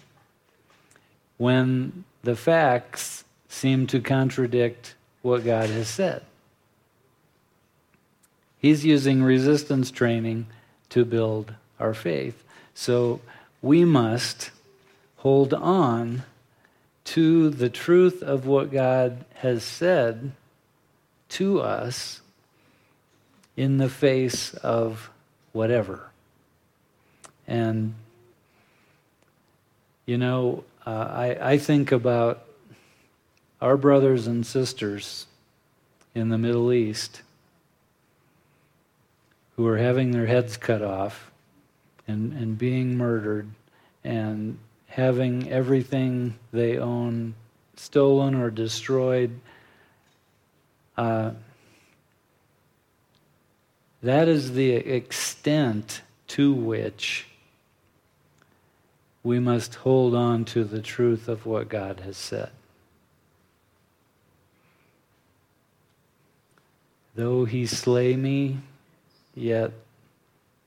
[1.37, 6.23] when the facts seem to contradict what God has said.
[8.57, 10.47] He's using resistance training
[10.89, 12.43] to build our faith.
[12.73, 13.21] So
[13.61, 14.51] we must
[15.17, 16.23] hold on
[17.05, 20.31] to the truth of what God has said
[21.29, 22.21] to us
[23.55, 25.09] in the face of
[25.51, 26.09] whatever.
[27.47, 27.93] And,
[30.05, 32.45] you know, uh, I, I think about
[33.61, 35.27] our brothers and sisters
[36.15, 37.21] in the Middle East
[39.55, 41.31] who are having their heads cut off
[42.07, 43.49] and, and being murdered
[44.03, 47.33] and having everything they own
[47.75, 49.39] stolen or destroyed
[50.97, 51.31] uh,
[54.01, 57.27] that is the extent to which
[59.23, 62.49] we must hold on to the truth of what God has said.
[67.15, 68.59] Though he slay me,
[69.35, 69.71] yet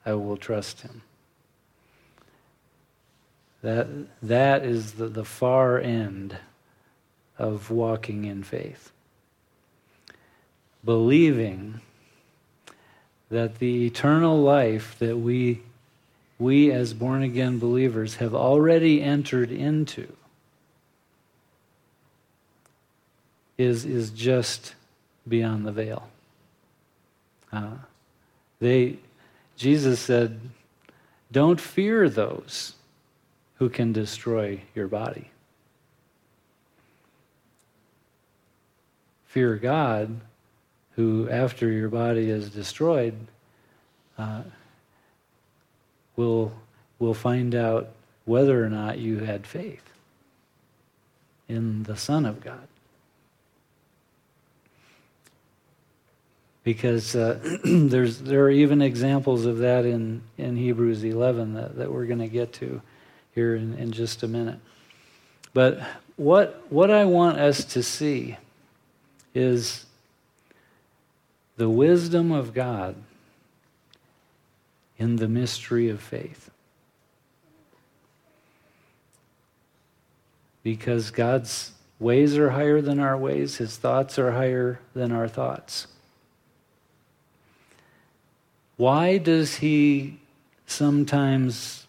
[0.07, 1.03] I will trust him.
[3.63, 3.89] That,
[4.23, 6.37] that is the, the far end
[7.39, 8.93] of walking in faith
[10.85, 11.81] believing
[13.35, 15.61] that the eternal life that we,
[16.39, 20.07] we as born again believers have already entered into
[23.59, 24.77] is, is just
[25.27, 26.09] beyond the veil.
[27.53, 27.73] Uh,
[28.61, 28.99] they,
[29.57, 30.39] Jesus said,
[31.33, 32.75] Don't fear those
[33.57, 35.29] who can destroy your body.
[39.27, 40.21] Fear God
[40.97, 43.15] who, after your body is destroyed,
[44.17, 44.43] uh,
[46.17, 46.53] will,
[46.99, 47.89] will find out
[48.25, 49.83] whether or not you had faith
[51.49, 52.69] in the Son of God.
[56.63, 61.93] Because uh, there's, there are even examples of that in, in Hebrews 11 that, that
[61.93, 62.81] we're going to get to
[63.35, 64.61] here in, in just a minute.
[65.53, 65.81] But
[66.17, 68.37] what, what I want us to see
[69.35, 69.85] is
[71.57, 72.97] the wisdom of God
[74.99, 76.51] in the mystery of faith.
[80.63, 85.87] Because God's ways are higher than our ways, His thoughts are higher than our thoughts.
[88.77, 90.19] Why does He
[90.67, 91.87] sometimes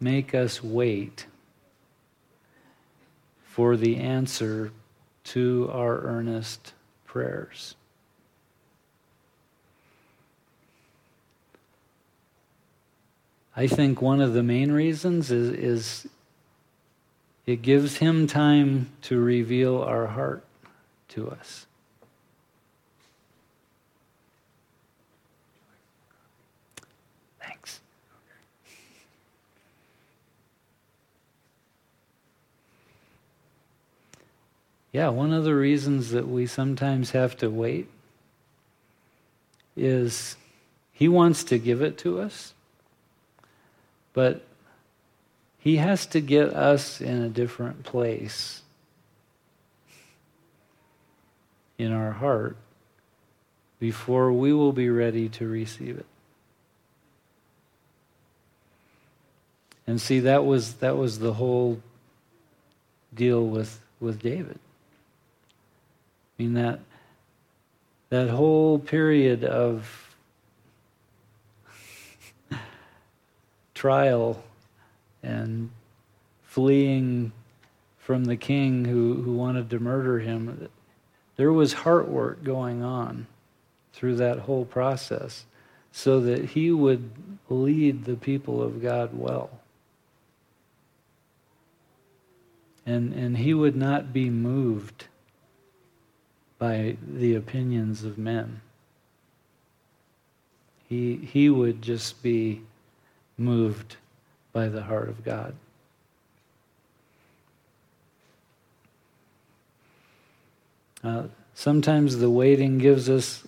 [0.00, 1.26] make us wait
[3.44, 4.72] for the answer
[5.24, 6.72] to our earnest
[7.06, 7.76] prayers?
[13.56, 16.08] I think one of the main reasons is, is
[17.46, 20.44] it gives him time to reveal our heart
[21.08, 21.66] to us.
[27.40, 27.80] Thanks.
[34.92, 37.88] Yeah, one of the reasons that we sometimes have to wait
[39.76, 40.36] is
[40.92, 42.54] He wants to give it to us,
[44.12, 44.42] but
[45.58, 48.62] He has to get us in a different place
[51.78, 52.56] in our heart
[53.78, 56.06] before we will be ready to receive it.
[59.86, 61.80] And see that was that was the whole
[63.14, 64.58] deal with with David.
[66.38, 66.80] I mean that
[68.10, 70.09] that whole period of
[73.80, 74.42] trial
[75.22, 75.70] and
[76.42, 77.32] fleeing
[77.98, 80.68] from the king who, who wanted to murder him,
[81.36, 83.26] there was heart work going on
[83.94, 85.46] through that whole process
[85.92, 87.10] so that he would
[87.48, 89.48] lead the people of God well.
[92.84, 95.06] And, and he would not be moved
[96.58, 98.60] by the opinions of men.
[100.86, 102.60] He, he would just be
[103.40, 103.96] moved
[104.52, 105.54] by the heart of God.
[111.02, 111.24] Uh,
[111.54, 113.46] sometimes the waiting gives us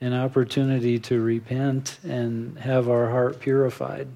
[0.00, 4.08] an opportunity to repent and have our heart purified.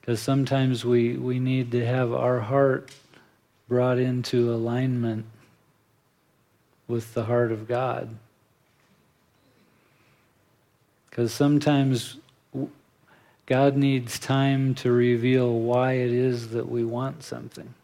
[0.00, 2.90] Because sometimes we, we need to have our heart
[3.68, 5.26] brought into alignment
[6.86, 8.08] with the heart of God.
[11.18, 12.16] Because sometimes
[13.44, 17.74] God needs time to reveal why it is that we want something.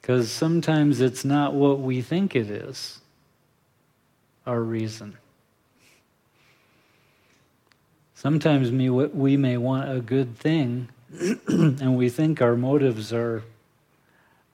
[0.00, 3.02] Because sometimes it's not what we think it is,
[4.46, 5.18] our reason.
[8.14, 10.88] Sometimes we may want a good thing
[11.48, 13.42] and we think our motives are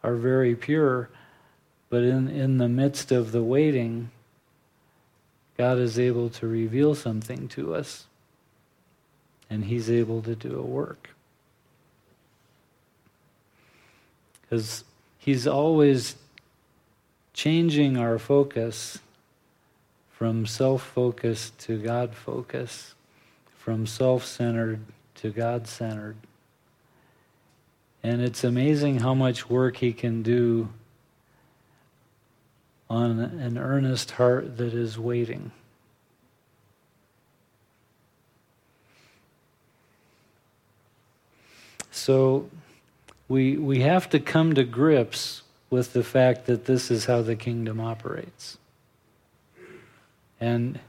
[0.03, 1.11] are very pure,
[1.89, 4.11] but in, in the midst of the waiting,
[5.59, 8.07] God is able to reveal something to us,
[9.51, 11.11] and He's able to do a work.
[14.41, 14.85] Because
[15.19, 16.15] He's always
[17.35, 19.01] changing our focus
[20.13, 22.95] from self focus to God focus,
[23.57, 24.81] from self centered
[25.17, 26.17] to God centered.
[28.03, 30.69] And it's amazing how much work he can do
[32.91, 35.51] on an earnest heart that is waiting.
[41.91, 42.49] So
[43.29, 47.37] we, we have to come to grips with the fact that this is how the
[47.37, 48.57] kingdom operates.
[50.41, 50.81] And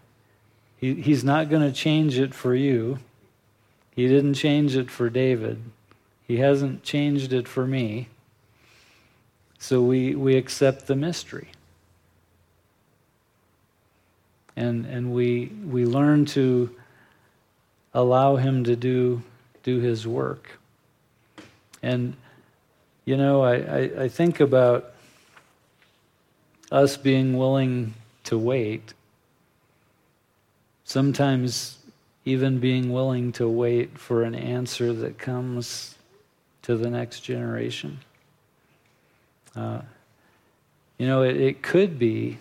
[0.77, 2.99] he, he's not going to change it for you.
[3.93, 5.61] He didn't change it for David.
[6.25, 8.07] He hasn't changed it for me.
[9.57, 11.49] So we, we accept the mystery.
[14.59, 16.75] And, and we, we learn to
[17.93, 19.23] allow him to do,
[19.63, 20.59] do his work.
[21.81, 22.13] And,
[23.05, 24.91] you know, I, I, I think about
[26.73, 27.93] us being willing
[28.25, 28.93] to wait.
[30.83, 31.77] Sometimes
[32.25, 35.95] even being willing to wait for an answer that comes
[36.63, 37.97] to the next generation.
[39.55, 39.79] Uh,
[40.97, 42.39] you know, it, it, could be,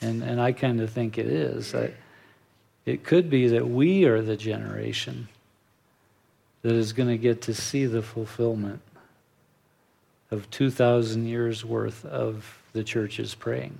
[0.00, 1.74] and, and I kind of think it is,
[2.86, 5.28] it could be that we are the generation
[6.62, 8.80] that is going to get to see the fulfillment
[10.30, 13.78] of 2,000 years worth of the church's praying.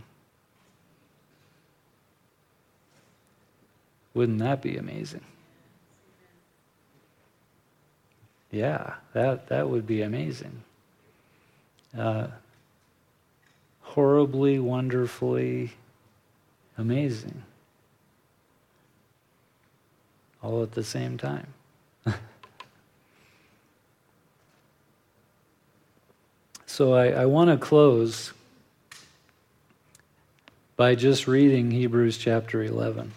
[4.15, 5.25] Wouldn't that be amazing?
[8.51, 10.63] Yeah, that, that would be amazing.
[11.97, 12.27] Uh,
[13.83, 15.73] horribly, wonderfully
[16.81, 17.43] amazing.
[20.43, 21.47] All at the same time.
[26.67, 28.33] so I, I want to close
[30.77, 33.13] by just reading Hebrews chapter 11.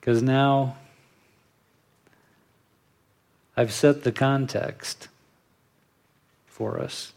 [0.00, 0.76] Because now
[3.56, 5.06] I've set the context
[6.46, 7.13] for us.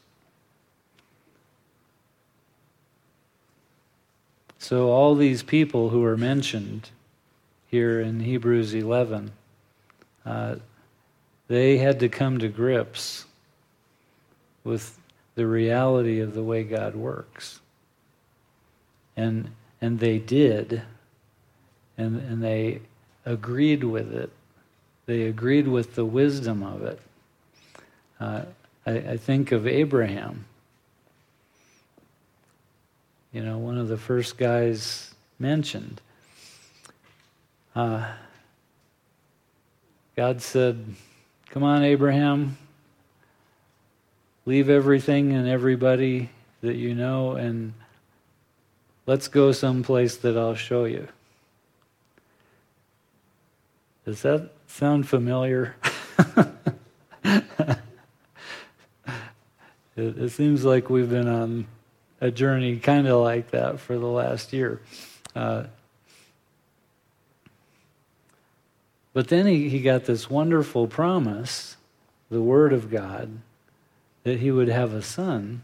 [4.67, 6.89] So, all these people who are mentioned
[7.67, 9.31] here in Hebrews 11,
[10.25, 10.55] uh,
[11.47, 13.23] they had to come to grips
[14.65, 14.99] with
[15.35, 17.61] the reality of the way God works.
[19.15, 20.81] And, and they did,
[21.97, 22.81] and, and they
[23.25, 24.31] agreed with it
[25.05, 26.99] they agreed with the wisdom of it.
[28.19, 28.41] Uh,
[28.85, 30.43] I, I think of Abraham.
[33.37, 36.01] You know, one of the first guys mentioned.
[37.75, 38.03] Uh,
[40.15, 40.83] God said,
[41.51, 42.57] Come on, Abraham,
[44.47, 46.31] leave everything and everybody
[46.61, 47.75] that you know, and
[49.05, 51.07] let's go someplace that I'll show you.
[54.03, 55.75] Does that sound familiar?
[57.23, 57.77] it,
[59.95, 61.67] it, seems like we've been on
[62.19, 64.81] a journey kind of like that for the last year.
[65.35, 65.63] Uh,
[69.13, 71.77] but then he, he got this wonderful promise,
[72.29, 73.39] the Word of God,
[74.23, 75.63] that he would have a son.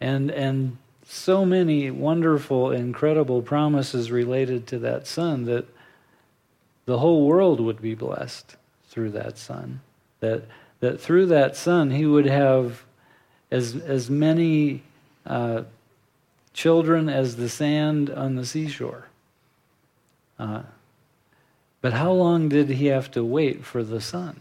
[0.00, 5.66] And, and so many wonderful, incredible promises related to that son that
[6.86, 8.56] the whole world would be blessed
[8.88, 9.80] through that son.
[10.20, 10.44] That,
[10.80, 12.84] that through that son, he would have
[13.52, 14.82] as, as many
[15.26, 15.62] uh,
[16.54, 19.08] children as the sand on the seashore.
[20.38, 20.62] Uh,
[21.82, 24.40] but how long did he have to wait for the son?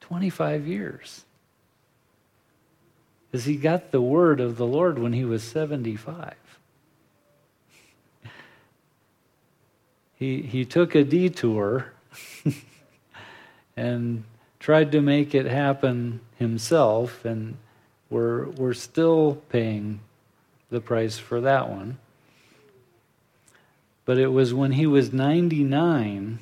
[0.00, 1.24] 25 years.
[3.30, 6.34] Because he got the word of the Lord when he was 75.
[10.16, 11.92] he, he took a detour
[13.76, 14.24] and
[14.64, 17.54] tried to make it happen himself, and
[18.08, 20.00] we're, we're still paying
[20.70, 21.98] the price for that one.
[24.06, 26.38] But it was when he was 99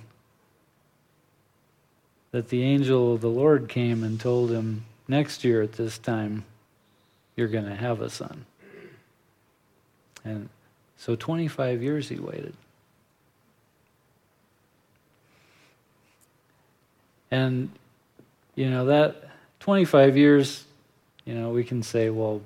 [2.31, 6.45] that the angel of the Lord came and told him, Next year at this time,
[7.35, 8.47] you're going to have a son.
[10.25, 10.49] And
[10.97, 12.55] so 25 years he waited.
[17.33, 17.71] And,
[18.55, 19.29] you know, that
[19.61, 20.65] 25 years,
[21.25, 22.43] you know, we can say, well,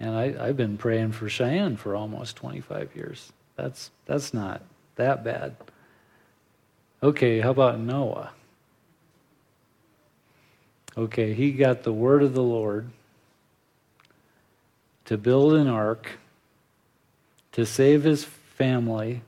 [0.00, 3.32] and I, I've been praying for Cheyenne for almost 25 years.
[3.56, 4.62] That's, that's not
[4.96, 5.56] that bad.
[7.02, 8.32] Okay, how about Noah?
[10.96, 12.90] Okay, he got the word of the Lord
[15.04, 16.18] to build an ark
[17.52, 19.22] to save his family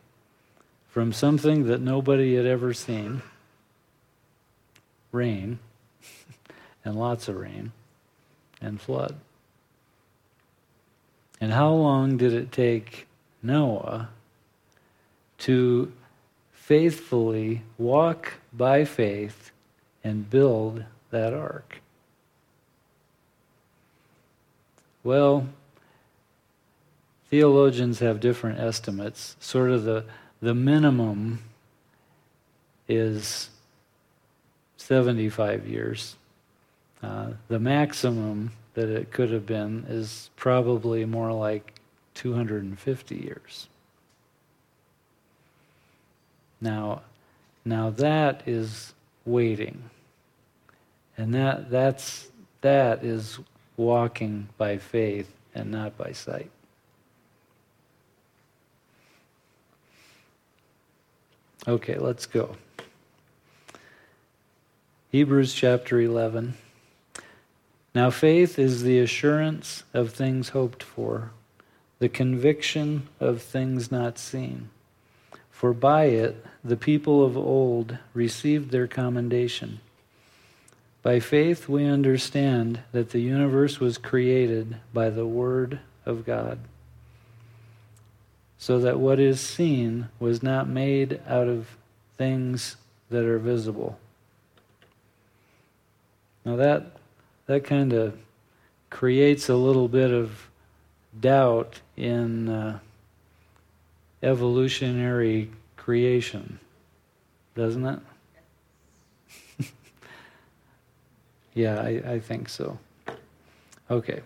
[0.89, 3.23] from something that nobody had ever seen
[5.17, 5.59] rain,
[6.85, 7.73] and lots of rain,
[8.61, 9.17] and flood.
[11.41, 13.07] And how long did it take
[13.43, 14.09] Noah
[15.39, 15.93] to
[16.53, 19.51] faithfully walk by faith
[20.05, 21.81] and build that ark?
[25.05, 25.47] Well,
[27.31, 29.37] theologians have different estimates.
[29.39, 30.05] Sort of the,
[30.41, 31.45] the minimum
[32.89, 33.51] is
[34.87, 36.15] 75 years.
[37.03, 41.81] Uh, the maximum that it could have been is probably more like
[42.15, 43.67] 250 years.
[46.61, 47.03] Now,
[47.65, 49.91] now that is waiting.
[51.19, 52.29] And that, that's,
[52.61, 53.41] that is
[53.77, 56.51] walking by faith and not by sight.
[61.67, 62.55] Okay, let's go.
[65.17, 66.53] Hebrews chapter 11.
[67.95, 71.31] Now, faith is the assurance of things hoped for,
[72.01, 74.69] the conviction of things not seen.
[75.51, 79.81] For by it the people of old received their commendation.
[81.03, 86.59] By faith we understand that the universe was created by the Word of God,
[88.59, 91.79] so that what is seen was not made out of
[92.19, 92.77] things
[93.09, 93.99] that are visible.
[96.47, 96.93] Now that
[97.47, 98.17] that kind of
[98.89, 100.49] creates a little bit of
[101.19, 102.79] doubt in uh,
[104.23, 106.61] evolutionary creation,
[107.57, 107.99] doesn't it?
[111.55, 112.79] yeah, I, I think so.
[113.91, 114.21] Okay,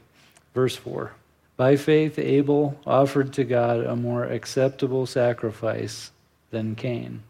[0.55, 1.13] verse 4.
[1.57, 6.11] By faith, Abel offered to God a more acceptable sacrifice
[6.51, 7.23] than Cain,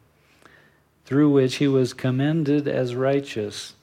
[1.04, 3.74] through which he was commended as righteous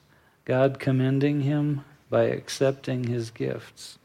[0.48, 3.98] God commending him by accepting his gifts.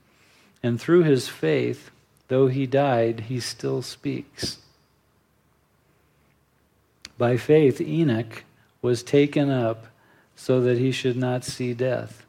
[0.62, 1.90] And through his faith,
[2.28, 4.58] though he died, he still speaks.
[7.18, 8.44] By faith, Enoch
[8.82, 9.88] was taken up
[10.36, 12.26] so that he should not see death.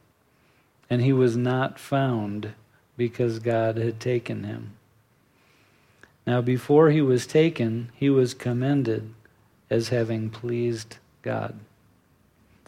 [0.88, 2.52] And he was not found
[2.96, 4.74] because God had taken him.
[6.24, 9.12] Now, before he was taken, he was commended
[9.68, 11.58] as having pleased God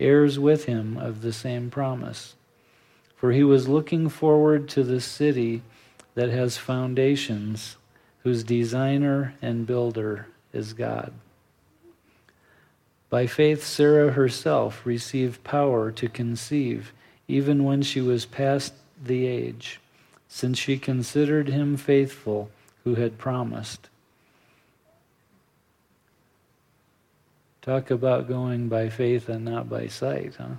[0.00, 2.34] heirs with him of the same promise
[3.20, 5.60] for he was looking forward to the city
[6.14, 7.76] that has foundations,
[8.22, 11.12] whose designer and builder is God.
[13.10, 16.94] By faith, Sarah herself received power to conceive,
[17.28, 18.72] even when she was past
[19.04, 19.80] the age,
[20.26, 22.50] since she considered him faithful
[22.84, 23.89] who had promised.
[27.62, 30.56] Talk about going by faith and not by sight, huh?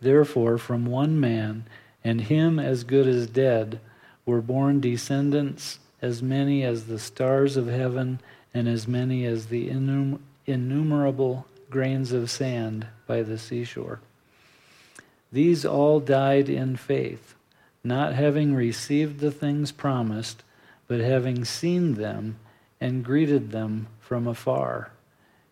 [0.00, 1.64] Therefore, from one man,
[2.02, 3.80] and him as good as dead,
[4.24, 8.20] were born descendants as many as the stars of heaven
[8.54, 9.68] and as many as the
[10.46, 14.00] innumerable grains of sand by the seashore.
[15.32, 17.34] These all died in faith,
[17.84, 20.42] not having received the things promised,
[20.86, 22.36] but having seen them
[22.80, 24.92] and greeted them from afar,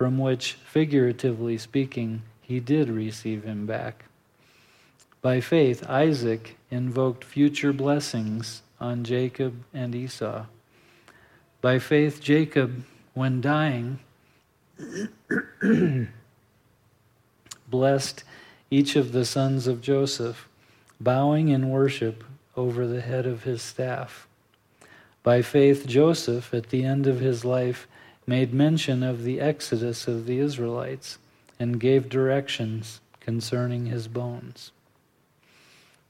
[0.00, 4.06] from which, figuratively speaking, he did receive him back.
[5.20, 10.46] By faith, Isaac invoked future blessings on Jacob and Esau.
[11.60, 12.82] By faith, Jacob,
[13.12, 13.98] when dying,
[17.68, 18.24] blessed
[18.70, 20.48] each of the sons of Joseph,
[20.98, 22.24] bowing in worship
[22.56, 24.26] over the head of his staff.
[25.22, 27.86] By faith, Joseph, at the end of his life,
[28.30, 31.18] made mention of the exodus of the Israelites
[31.58, 34.70] and gave directions concerning his bones.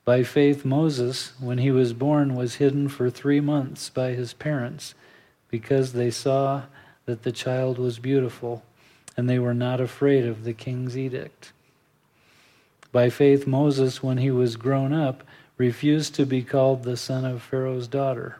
[0.05, 4.95] By faith, Moses, when he was born, was hidden for three months by his parents
[5.49, 6.65] because they saw
[7.07, 8.65] that the child was beautiful
[9.17, 11.53] and they were not afraid of the king's edict.
[12.93, 15.25] By faith, Moses, when he was grown up,
[15.57, 18.40] refused to be called the son of Pharaoh's daughter,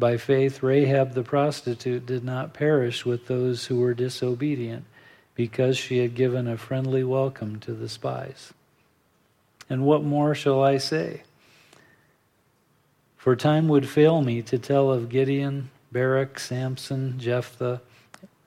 [0.00, 4.86] By faith, Rahab the prostitute did not perish with those who were disobedient,
[5.34, 8.54] because she had given a friendly welcome to the spies.
[9.68, 11.24] And what more shall I say?
[13.18, 17.82] For time would fail me to tell of Gideon, Barak, Samson, Jephthah,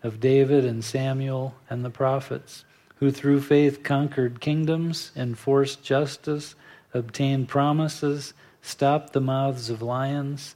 [0.01, 6.55] of David and Samuel and the prophets, who through faith conquered kingdoms, enforced justice,
[6.95, 8.33] obtained promises,
[8.63, 10.55] stopped the mouths of lions,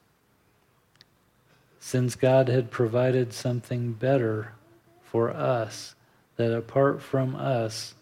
[1.83, 4.53] since God had provided something better
[5.01, 5.95] for us,
[6.37, 7.95] that apart from us,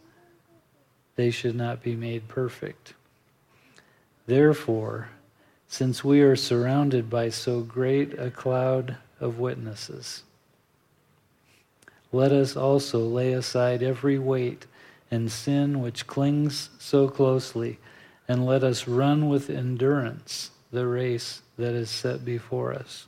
[1.16, 2.94] they should not be made perfect.
[4.28, 5.10] Therefore,
[5.68, 10.24] since we are surrounded by so great a cloud of witnesses,
[12.12, 14.66] let us also lay aside every weight
[15.10, 17.80] and sin which clings so closely,
[18.28, 23.08] and let us run with endurance the race that is set before us,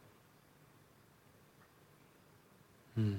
[2.95, 3.15] Hmm.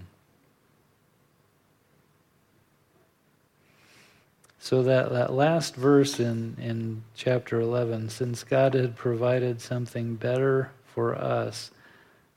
[4.58, 10.70] So that, that last verse in, in chapter 11, since God had provided something better
[10.86, 11.72] for us,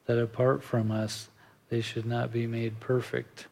[0.08, 1.30] that apart from us,
[1.70, 3.46] they should not be made perfect.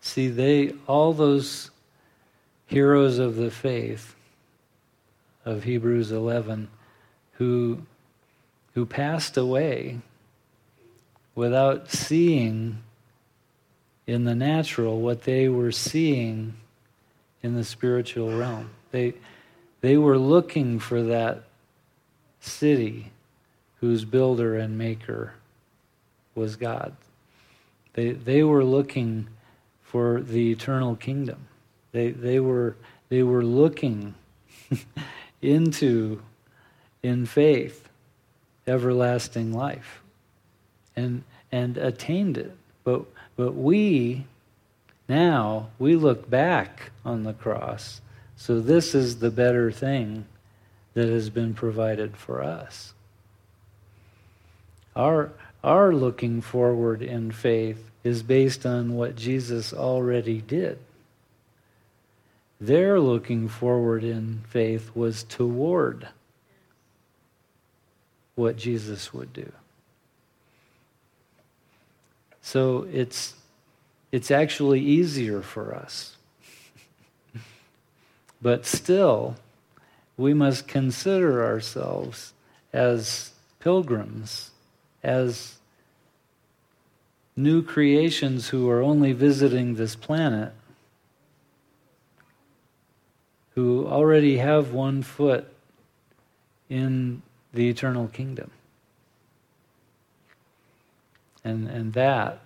[0.00, 1.70] See, they, all those
[2.66, 4.16] heroes of the faith
[5.44, 6.68] of Hebrews 11
[7.34, 7.82] who,
[8.74, 10.00] who passed away
[11.34, 12.78] without seeing
[14.06, 16.54] in the natural what they were seeing
[17.42, 18.70] in the spiritual realm.
[18.90, 19.14] They,
[19.80, 21.44] they were looking for that
[22.40, 23.10] city
[23.80, 25.34] whose builder and maker
[26.34, 26.94] was God.
[27.94, 29.28] They, they were looking
[29.82, 31.48] for the eternal kingdom.
[31.92, 32.76] They, they, were,
[33.08, 34.14] they were looking
[35.42, 36.22] into,
[37.02, 37.88] in faith,
[38.66, 40.01] everlasting life
[40.96, 42.56] and, and attained it.
[42.84, 43.04] But
[43.36, 44.26] but we,
[45.08, 48.00] now, we look back on the cross.
[48.36, 50.26] So this is the better thing
[50.94, 52.92] that has been provided for us.
[54.94, 55.32] Our,
[55.64, 60.78] our looking forward in faith is based on what Jesus already did.
[62.60, 66.08] Their looking forward in faith was toward
[68.34, 69.50] what Jesus would do.
[72.42, 73.34] So it's,
[74.10, 76.16] it's actually easier for us.
[78.42, 79.36] but still,
[80.16, 82.34] we must consider ourselves
[82.72, 84.50] as pilgrims,
[85.02, 85.56] as
[87.36, 90.52] new creations who are only visiting this planet,
[93.54, 95.46] who already have one foot
[96.68, 97.22] in
[97.52, 98.50] the eternal kingdom.
[101.44, 102.40] And, and that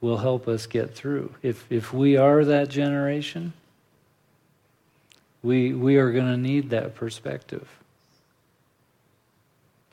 [0.00, 1.34] will help us get through.
[1.42, 3.52] If, if we are that generation,
[5.42, 7.68] we, we are going to need that perspective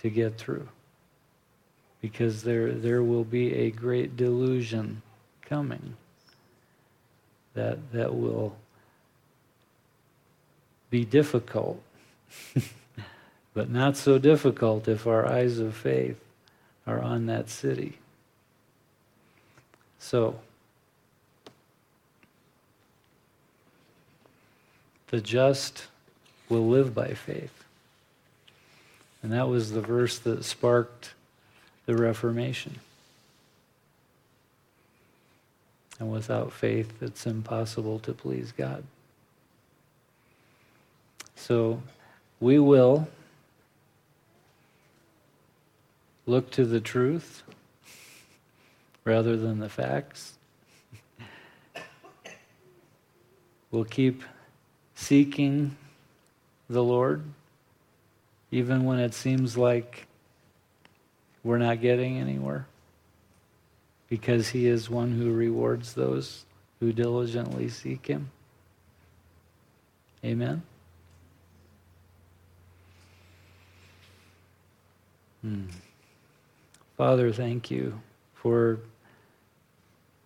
[0.01, 0.67] to get through.
[2.01, 5.01] Because there, there will be a great delusion
[5.41, 5.95] coming
[7.53, 8.55] that, that will
[10.89, 11.81] be difficult,
[13.53, 16.22] but not so difficult if our eyes of faith
[16.85, 17.97] are on that city.
[19.99, 20.39] So,
[25.07, 25.87] the just
[26.49, 27.63] will live by faith.
[29.21, 31.13] And that was the verse that sparked
[31.85, 32.79] the Reformation.
[35.99, 38.83] And without faith, it's impossible to please God.
[41.35, 41.81] So
[42.39, 43.07] we will
[46.25, 47.43] look to the truth
[49.03, 50.37] rather than the facts.
[53.71, 54.23] We'll keep
[54.95, 55.75] seeking
[56.69, 57.23] the Lord
[58.51, 60.05] even when it seems like
[61.43, 62.67] we're not getting anywhere
[64.09, 66.45] because he is one who rewards those
[66.79, 68.29] who diligently seek him.
[70.23, 70.61] Amen.
[75.41, 75.63] Hmm.
[76.97, 78.01] Father, thank you
[78.35, 78.79] for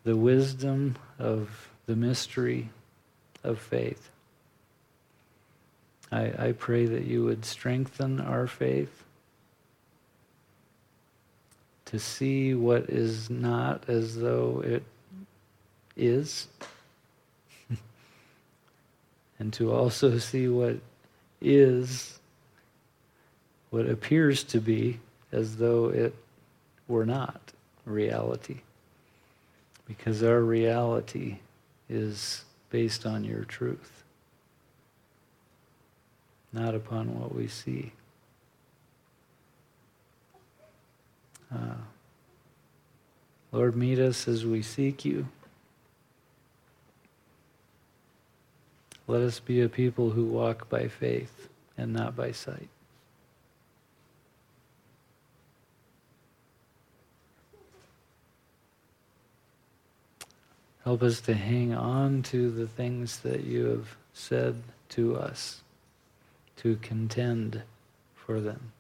[0.03, 2.70] the wisdom of the mystery
[3.43, 4.09] of faith.
[6.11, 9.03] I, I pray that you would strengthen our faith
[11.86, 14.84] to see what is not as though it
[15.95, 16.47] is,
[19.39, 20.76] and to also see what
[21.41, 22.20] is,
[23.70, 24.99] what appears to be,
[25.32, 26.13] as though it
[26.88, 27.53] were not
[27.85, 28.61] reality.
[29.88, 31.38] Because our reality
[31.89, 34.03] is based on your truth,
[36.51, 37.93] not upon what we see.
[41.53, 41.75] Uh,
[43.51, 45.27] Lord, meet us as we seek you.
[49.07, 52.67] Let us be a people who walk by faith and not by sight.
[60.88, 64.55] Help us to hang on to the things that you have said
[64.88, 65.59] to us,
[66.55, 67.61] to contend
[68.15, 68.71] for them.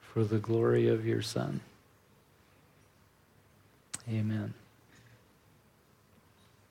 [0.00, 1.60] for the glory of your Son.
[4.08, 4.54] Amen.